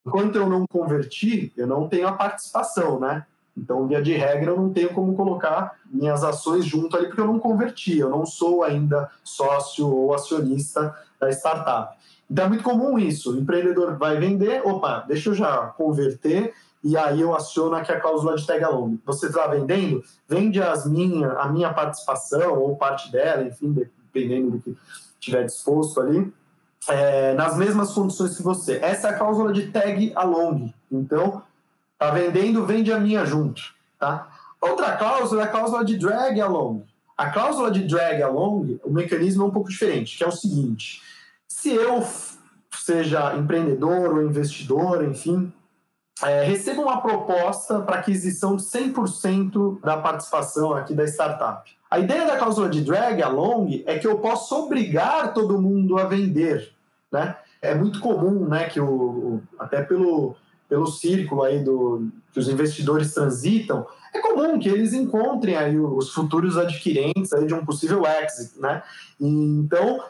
[0.05, 3.25] enquanto eu não converti, eu não tenho a participação, né?
[3.57, 7.27] Então, via de regra, eu não tenho como colocar minhas ações junto ali, porque eu
[7.27, 11.97] não converti, eu não sou ainda sócio ou acionista da startup.
[12.29, 13.33] Então, é muito comum isso.
[13.33, 17.99] O empreendedor vai vender, opa, deixa eu já converter, e aí eu aciono aqui a
[17.99, 18.97] cláusula de tag along.
[19.05, 20.01] Você está vendendo?
[20.29, 24.77] Vende as minha, a minha participação, ou parte dela, enfim, dependendo do que
[25.19, 26.33] tiver disposto ali,
[26.87, 28.79] é, nas mesmas condições que você.
[28.81, 30.73] Essa é a cláusula de tag along.
[30.91, 31.41] Então,
[31.97, 33.61] tá vendendo, vende a minha junto.
[33.99, 34.29] Tá?
[34.59, 36.83] Outra cláusula é a cláusula de drag along.
[37.17, 41.01] A cláusula de drag along, o mecanismo é um pouco diferente, que é o seguinte:
[41.47, 42.03] se eu
[42.71, 45.53] seja empreendedor ou investidor, enfim,
[46.23, 51.69] é, recebo uma proposta para aquisição de 100% da participação aqui da startup.
[51.89, 56.05] A ideia da cláusula de drag along é que eu posso obrigar todo mundo a
[56.05, 56.71] vender,
[57.11, 57.35] né?
[57.61, 60.35] É muito comum, né, que o, até pelo,
[60.67, 66.11] pelo círculo aí do, que os investidores transitam, é comum que eles encontrem aí os
[66.11, 68.81] futuros adquirentes aí de um possível exit, né?
[69.19, 70.01] Então,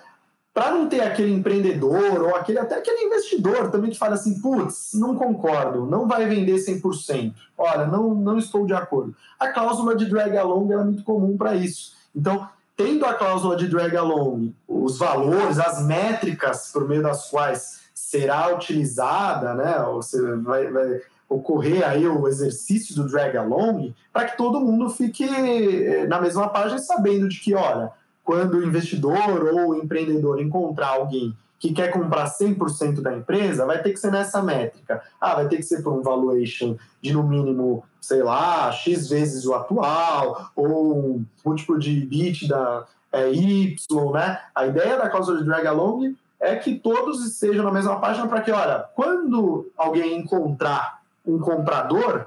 [0.53, 4.91] para não ter aquele empreendedor ou aquele até aquele investidor também que fala assim, putz,
[4.93, 7.33] não concordo, não vai vender 100%.
[7.57, 9.15] Olha, não, não estou de acordo.
[9.39, 11.95] A cláusula de drag along é muito comum para isso.
[12.13, 17.81] Então, tendo a cláusula de drag along, os valores, as métricas por meio das quais
[17.93, 20.01] será utilizada, né, ou
[20.43, 26.05] vai, vai ocorrer aí o exercício do drag along, para que todo mundo fique eh,
[26.07, 27.89] na mesma página sabendo de que, olha,
[28.23, 33.81] quando o investidor ou o empreendedor encontrar alguém que quer comprar 100% da empresa, vai
[33.83, 34.99] ter que ser nessa métrica.
[35.19, 39.45] Ah, vai ter que ser por um valuation de no mínimo, sei lá, X vezes
[39.45, 44.39] o atual, ou um múltiplo de EBITDA é, Y, né?
[44.55, 48.41] A ideia da cláusula de drag along é que todos estejam na mesma página para
[48.41, 52.25] que, olha, quando alguém encontrar um comprador,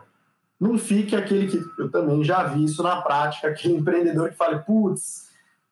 [0.60, 4.60] não fique aquele que eu também já vi isso na prática, aquele empreendedor que fale,
[4.60, 5.23] putz,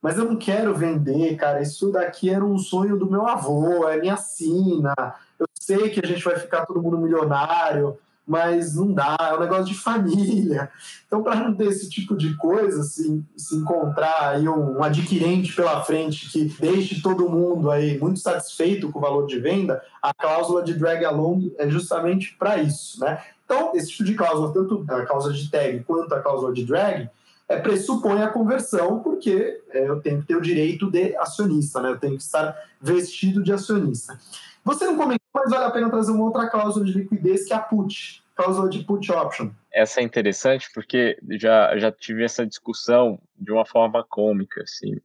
[0.02, 1.62] mas eu não quero vender, cara.
[1.62, 4.92] Isso daqui era um sonho do meu avô, é minha sina.
[5.38, 7.96] Eu sei que a gente vai ficar todo mundo milionário,
[8.26, 10.70] mas não dá, é um negócio de família.
[11.06, 15.54] Então, para não ter esse tipo de coisa, assim, se encontrar aí um, um, adquirente
[15.54, 20.12] pela frente que deixe todo mundo aí muito satisfeito com o valor de venda, a
[20.12, 23.22] cláusula de drag along é justamente para isso, né?
[23.44, 27.10] Então, esse tipo de cláusula, tanto a cláusula de tag quanto a cláusula de drag,
[27.52, 31.90] é, pressupõe a conversão, porque é, eu tenho que ter o direito de acionista, né?
[31.90, 34.18] eu tenho que estar vestido de acionista.
[34.64, 37.56] Você não comentou, mas vale a pena trazer uma outra cláusula de liquidez, que é
[37.56, 39.50] a put, cláusula de put option.
[39.72, 44.96] Essa é interessante porque já, já tive essa discussão de uma forma cômica, assim.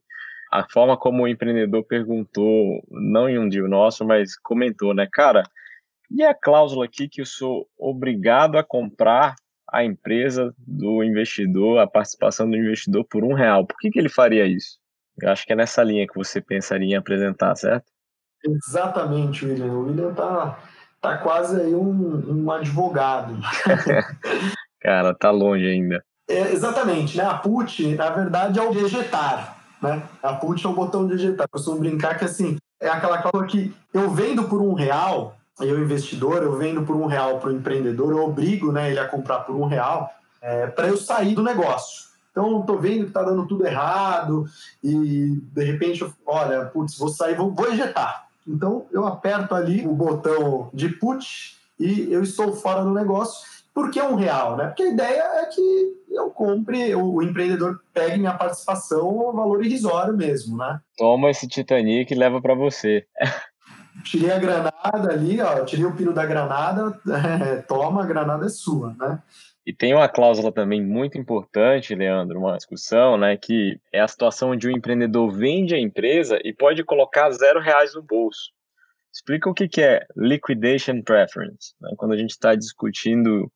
[0.50, 5.06] A forma como o empreendedor perguntou, não em um dia nosso, mas comentou, né?
[5.12, 5.42] Cara,
[6.10, 9.34] e a cláusula aqui que eu sou obrigado a comprar
[9.72, 13.66] a empresa do investidor, a participação do investidor por um real.
[13.66, 14.78] Por que, que ele faria isso?
[15.20, 17.86] Eu acho que é nessa linha que você pensaria em apresentar, certo?
[18.44, 19.72] Exatamente, William.
[19.72, 20.58] O William tá,
[21.00, 23.36] tá quase aí um, um advogado.
[24.80, 26.02] Cara, tá longe ainda.
[26.28, 27.24] É, exatamente, né?
[27.24, 30.02] A put, na verdade, é o vegetar, né?
[30.22, 31.46] A put é o botão de vegetar.
[31.46, 35.82] Eu costumo brincar que, assim, é aquela coisa que eu vendo por um real, eu
[35.82, 39.40] investidor, eu vendo por um real para o empreendedor, eu obrigo né, ele a comprar
[39.40, 42.08] por um real é, para eu sair do negócio.
[42.30, 44.44] Então, estou vendo que está dando tudo errado
[44.82, 48.28] e, de repente, eu, olha, putz, vou sair, vou, vou ejetar.
[48.46, 53.46] Então, eu aperto ali o botão de put e eu estou fora do negócio.
[53.74, 54.56] Por que um real?
[54.56, 54.66] Né?
[54.66, 60.16] Porque a ideia é que eu compre, o empreendedor pegue minha participação ao valor irrisório
[60.16, 60.80] mesmo, né?
[60.96, 63.06] Toma esse Titanic e leva para você.
[64.10, 66.98] tirei a granada ali, ó, tirei o pino da granada,
[67.68, 69.22] toma, a granada é sua, né?
[69.66, 74.52] E tem uma cláusula também muito importante, Leandro, uma discussão, né, que é a situação
[74.52, 78.50] onde o empreendedor vende a empresa e pode colocar zero reais no bolso.
[79.12, 83.52] Explica o que, que é liquidation preference, né, quando a gente está discutindo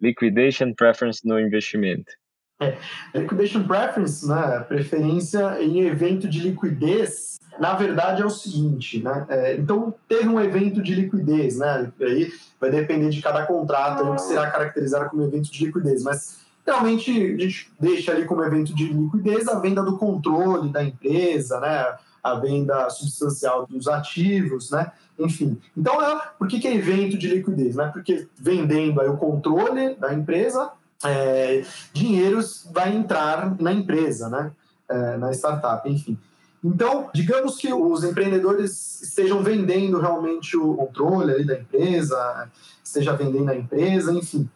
[0.00, 2.12] liquidation preference no investimento.
[2.60, 2.78] É,
[3.14, 9.26] liquidation preference, né, preferência em evento de liquidez na verdade é o seguinte, né?
[9.28, 11.92] É, então teve um evento de liquidez, né?
[12.00, 16.38] Aí vai depender de cada contrato o que será caracterizado como evento de liquidez, mas
[16.66, 21.60] realmente a gente deixa ali como evento de liquidez a venda do controle da empresa,
[21.60, 21.96] né?
[22.22, 24.90] A venda substancial dos ativos, né?
[25.18, 25.60] Enfim.
[25.76, 27.76] Então, é, por que, que é evento de liquidez?
[27.76, 27.88] Né?
[27.92, 30.72] Porque vendendo aí o controle da empresa,
[31.04, 34.52] é, dinheiros vai entrar na empresa, né?
[34.88, 36.18] É, na startup, enfim.
[36.62, 42.50] Então, digamos que os empreendedores estejam vendendo realmente o controle da empresa,
[42.82, 44.48] esteja vendendo a empresa, enfim.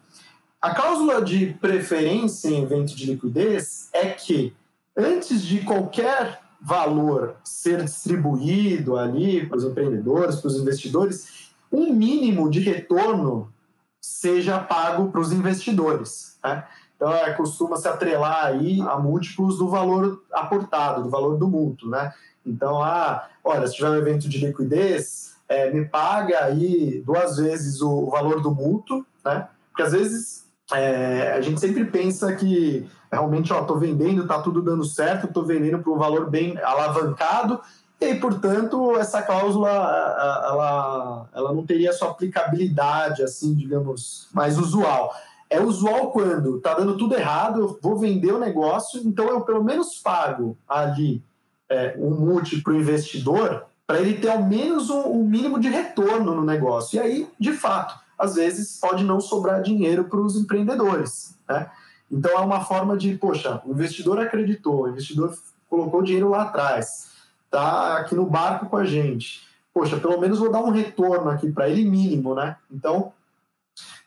[0.59, 4.53] A cláusula de preferência em evento de liquidez é que,
[4.97, 12.49] antes de qualquer valor ser distribuído ali para os empreendedores, para os investidores, um mínimo
[12.49, 13.53] de retorno
[14.01, 16.37] seja pago para os investidores.
[16.43, 16.63] Né?
[16.95, 21.89] Então, é, costuma se atrelar aí a múltiplos do valor aportado, do valor do mútuo,
[21.89, 22.13] né?
[22.45, 27.81] Então, ah, olha, se tiver um evento de liquidez, é, me paga aí duas vezes
[27.81, 29.47] o, o valor do mútuo, né?
[29.69, 34.83] Porque às vezes é, a gente sempre pensa que realmente, ó, vendendo, tá tudo dando
[34.83, 37.59] certo, tô vendendo por um valor bem alavancado,
[38.01, 45.13] e portanto, essa cláusula ela, ela não teria sua aplicabilidade, assim, digamos, mais usual.
[45.49, 49.63] É usual quando está dando tudo errado, eu vou vender o negócio, então eu pelo
[49.63, 51.23] menos pago ali
[51.69, 55.67] é, um multi para o investidor para ele ter ao menos um, um, mínimo de
[55.67, 56.97] retorno no negócio.
[56.97, 61.35] E aí, de fato, às vezes pode não sobrar dinheiro para os empreendedores.
[61.49, 61.67] Né?
[62.11, 65.35] Então é uma forma de, poxa, o investidor acreditou, o investidor
[65.67, 67.08] colocou dinheiro lá atrás,
[67.49, 69.47] tá aqui no barco com a gente.
[69.73, 72.57] Poxa, pelo menos vou dar um retorno aqui para ele mínimo, né?
[72.71, 73.13] Então,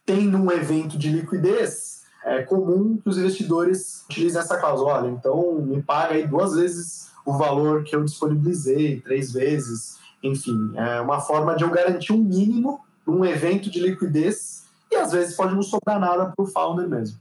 [0.05, 4.95] tem num evento de liquidez, é comum que os investidores utilizem essa cláusula.
[4.95, 10.73] Olha, então me paga aí duas vezes o valor que eu disponibilizei, três vezes, enfim,
[10.75, 15.37] é uma forma de eu garantir um mínimo num evento de liquidez e às vezes
[15.37, 17.19] pode não sobrar nada para o founder mesmo.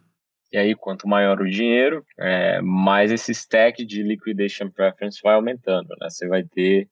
[0.51, 5.87] E aí, quanto maior o dinheiro, é, mais esse stack de liquidation preference vai aumentando,
[5.99, 6.09] né?
[6.09, 6.89] Você vai ter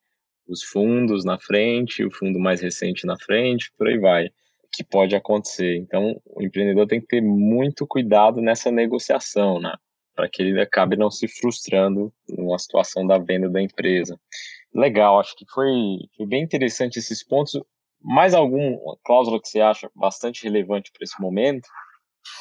[0.47, 4.30] os fundos na frente, o fundo mais recente na frente, por aí vai,
[4.72, 5.76] que pode acontecer.
[5.76, 9.76] Então, o empreendedor tem que ter muito cuidado nessa negociação, né?
[10.16, 14.18] Para que ele acabe não se frustrando numa situação da venda da empresa.
[14.74, 15.74] Legal, acho que foi,
[16.16, 17.60] foi bem interessante esses pontos.
[18.01, 21.68] Mais alguma cláusula que você acha bastante relevante para esse momento?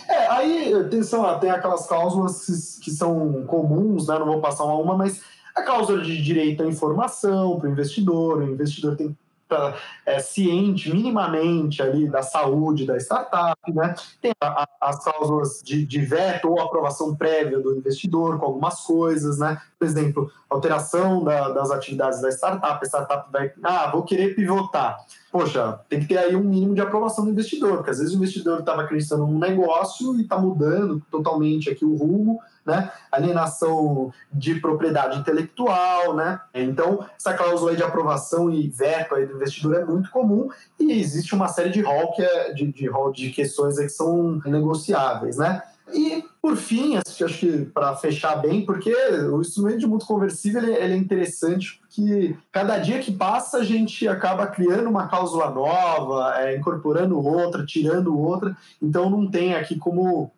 [0.08, 4.18] É, aí, atenção, tem aquelas cláusulas que, que são comuns, né?
[4.18, 5.22] Não vou passar uma a uma, mas
[5.54, 9.16] a cláusula de direito à informação para o investidor, o investidor tem
[9.48, 9.74] tá,
[10.04, 13.94] é, ciente minimamente ali da saúde da startup, né?
[14.20, 18.80] Tem a, a, as cláusulas de, de, veto ou aprovação prévia do investidor com algumas
[18.82, 19.60] coisas, né?
[19.78, 24.98] Por exemplo, alteração da, das atividades da startup, a startup vai, ah, vou querer pivotar
[25.38, 28.16] poxa, tem que ter aí um mínimo de aprovação do investidor, porque às vezes o
[28.16, 32.90] investidor estava acreditando num negócio e está mudando totalmente aqui o rumo, né?
[33.12, 36.40] Alienação de propriedade intelectual, né?
[36.52, 41.36] Então, essa cláusula de aprovação e veto aí do investidor é muito comum e existe
[41.36, 45.62] uma série de rol que é, de, de, rol de questões que são negociáveis, né?
[45.92, 48.92] E, por fim, acho que para fechar bem, porque
[49.32, 53.64] o instrumento de mútuo conversível ele, ele, é interessante, porque cada dia que passa a
[53.64, 59.76] gente acaba criando uma cláusula nova, é, incorporando outra, tirando outra, então não tem aqui
[59.76, 60.30] como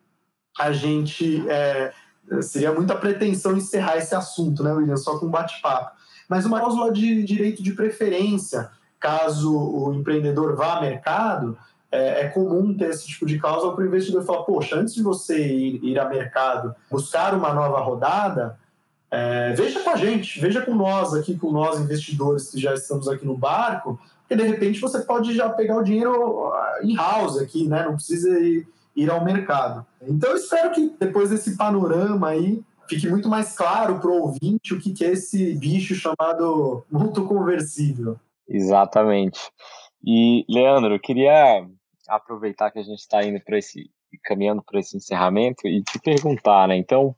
[0.57, 1.47] a gente.
[1.49, 1.93] É,
[2.41, 4.95] seria muita pretensão encerrar esse assunto, né, William?
[4.95, 5.97] Só com bate-papo.
[6.29, 11.57] Mas uma cláusula de direito de preferência, caso o empreendedor vá a mercado,
[11.91, 15.03] é, é, comum ter esse tipo de cláusula para o investidor falar, poxa, antes de
[15.03, 18.57] você ir, ir a mercado buscar uma nova rodada,
[19.11, 23.09] é, veja com a gente, veja com nós aqui, com nós investidores que já estamos
[23.09, 27.67] aqui no barco, porque de repente você pode já pegar o dinheiro ah, house aqui,
[27.67, 27.83] né?
[27.83, 28.65] Não precisa ir,
[28.95, 29.85] ir ao mercado.
[30.01, 34.73] Então eu espero que depois desse panorama aí fique muito mais claro para o ouvinte
[34.73, 38.17] o que, que é esse bicho chamado mútuo conversível.
[38.47, 39.39] Exatamente.
[40.05, 41.67] E, Leandro, eu queria
[42.07, 43.89] aproveitar que a gente está indo para esse
[44.23, 46.75] caminhando para esse encerramento e te perguntar, né?
[46.75, 47.15] Então,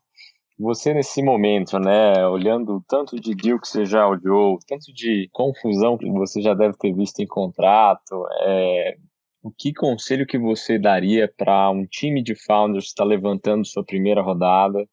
[0.57, 5.97] você nesse momento, né, olhando tanto de deal que você já olhou, tanto de confusão
[5.97, 8.95] que você já deve ter visto em contrato, é,
[9.41, 13.84] o que conselho que você daria para um time de founders que está levantando sua
[13.84, 14.88] primeira rodada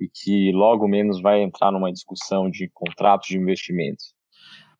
[0.00, 4.17] e que logo menos vai entrar numa discussão de contratos de investimentos?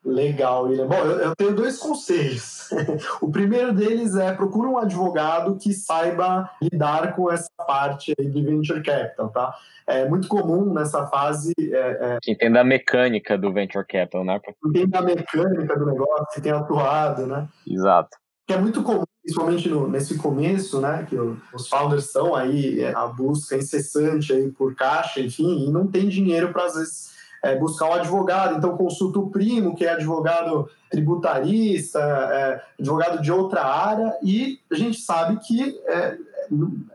[0.05, 0.87] Legal, William.
[0.87, 2.69] Bom, eu, tenho dois conselhos.
[3.21, 8.83] o primeiro deles é procure um advogado que saiba lidar com essa parte de venture
[8.83, 9.55] capital, tá?
[9.87, 11.53] É muito comum nessa fase.
[11.59, 12.19] É, é...
[12.23, 14.41] Que entenda a mecânica do venture capital, né?
[14.65, 17.49] Entenda a mecânica do negócio, que tem atuado, né?
[17.67, 18.17] Exato.
[18.47, 21.07] Que é muito comum, principalmente no, nesse começo, né?
[21.09, 25.87] Que os founders estão aí, é, a busca incessante aí por caixa, enfim, e não
[25.87, 29.91] tem dinheiro para às vezes é, buscar um advogado, então consulta o primo, que é
[29.91, 36.17] advogado tributarista, é, advogado de outra área, e a gente sabe que, é,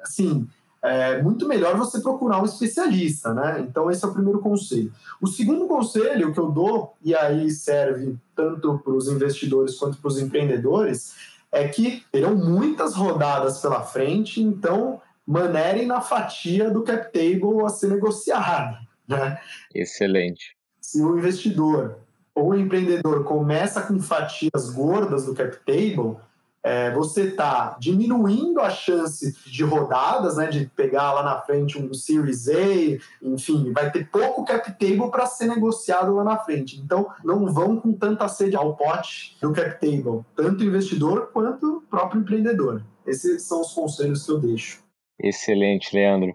[0.02, 0.48] assim,
[0.82, 3.66] é muito melhor você procurar um especialista, né?
[3.70, 4.91] Então, esse é o primeiro conselho.
[5.22, 10.10] O segundo conselho que eu dou, e aí serve tanto para os investidores quanto para
[10.10, 11.14] os empreendedores,
[11.50, 17.70] é que terão muitas rodadas pela frente, então manerem na fatia do cap table a
[17.70, 18.80] ser negociada.
[19.08, 19.39] Né?
[19.74, 20.56] Excelente.
[20.82, 21.99] Se o investidor
[22.34, 26.18] ou o empreendedor começa com fatias gordas do cap table,
[26.64, 31.93] é, você está diminuindo a chance de rodadas, né, de pegar lá na frente um
[31.93, 36.80] Series A, enfim, vai ter pouco cap table para ser negociado lá na frente.
[36.80, 41.78] Então, não vão com tanta sede ao pote do cap table, tanto o investidor quanto
[41.78, 42.82] o próprio empreendedor.
[43.06, 44.82] Esses são os conselhos que eu deixo.
[45.20, 46.34] Excelente, Leandro.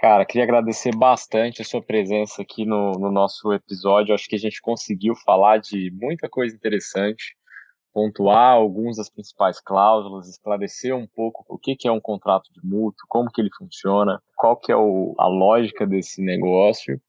[0.00, 4.14] Cara, queria agradecer bastante a sua presença aqui no, no nosso episódio.
[4.14, 7.36] Acho que a gente conseguiu falar de muita coisa interessante,
[7.92, 12.60] pontuar algumas das principais cláusulas, esclarecer um pouco o que, que é um contrato de
[12.64, 17.00] mútuo, como que ele funciona, qual que é o, a lógica desse negócio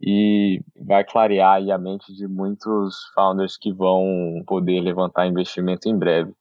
[0.00, 6.32] e vai clarear a mente de muitos founders que vão poder levantar investimento em breve.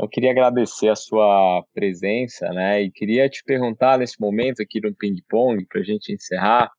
[0.00, 2.82] Eu queria agradecer a sua presença, né?
[2.82, 6.70] E queria te perguntar nesse momento aqui no Ping Pong, para a gente encerrar, o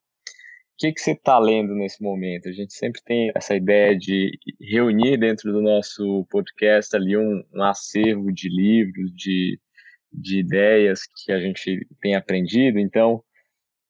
[0.80, 2.50] que, que você está lendo nesse momento?
[2.50, 7.62] A gente sempre tem essa ideia de reunir dentro do nosso podcast ali um, um
[7.62, 9.60] acervo de livros, de,
[10.12, 12.80] de ideias que a gente tem aprendido.
[12.80, 13.24] Então,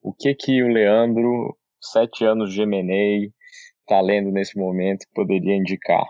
[0.01, 3.31] o que que o Leandro, sete anos de M&A,
[3.79, 6.05] está lendo nesse momento poderia indicar?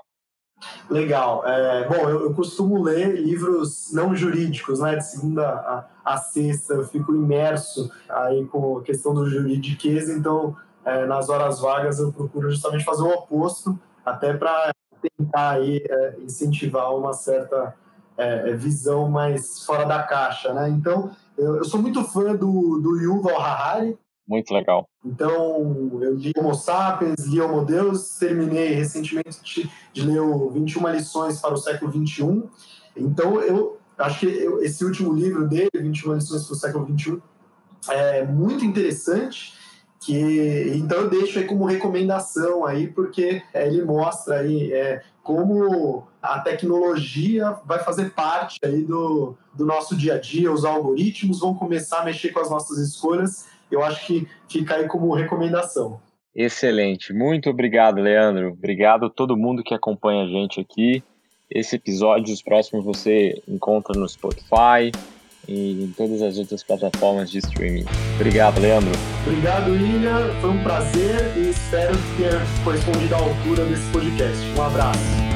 [0.89, 1.43] Legal.
[1.45, 4.95] É, bom, eu, eu, costumo ler livros não jurídicos, né?
[4.95, 10.55] De segunda a, a, sexta, eu fico imerso aí com a questão do juridiquês, então
[10.85, 16.15] é, nas horas vagas eu procuro justamente fazer o oposto, até para tentar aí é,
[16.19, 17.75] incentivar uma certa
[18.17, 20.69] é, é, visão mais fora da caixa, né?
[20.69, 23.97] Então, eu, eu sou muito fã do, do Yuval Harari,
[24.31, 24.87] muito legal.
[25.05, 31.39] Então, eu li Homo Sapiens, li Homo Deus, terminei recentemente de, ler o 21 lições
[31.41, 32.47] para o século 21.
[32.95, 37.21] Então, eu acho que eu, esse último livro dele, 21 lições para o século 21,
[37.89, 39.59] é muito interessante
[39.99, 46.07] que então eu deixo aí como recomendação aí porque é, ele mostra aí é, como
[46.19, 51.53] a tecnologia vai fazer parte aí do, do nosso dia a dia, os algoritmos vão
[51.53, 55.99] começar a mexer com as nossas escolhas eu acho que fica aí como recomendação.
[56.35, 57.13] Excelente.
[57.13, 58.49] Muito obrigado, Leandro.
[58.49, 61.03] Obrigado a todo mundo que acompanha a gente aqui.
[61.49, 64.91] Esse episódio, os próximos, você encontra no Spotify
[65.47, 67.85] e em todas as outras plataformas de streaming.
[68.15, 68.91] Obrigado, Leandro.
[69.25, 70.29] Obrigado, William.
[70.39, 74.39] Foi um prazer e espero ter correspondido à altura desse podcast.
[74.57, 75.30] Um abraço.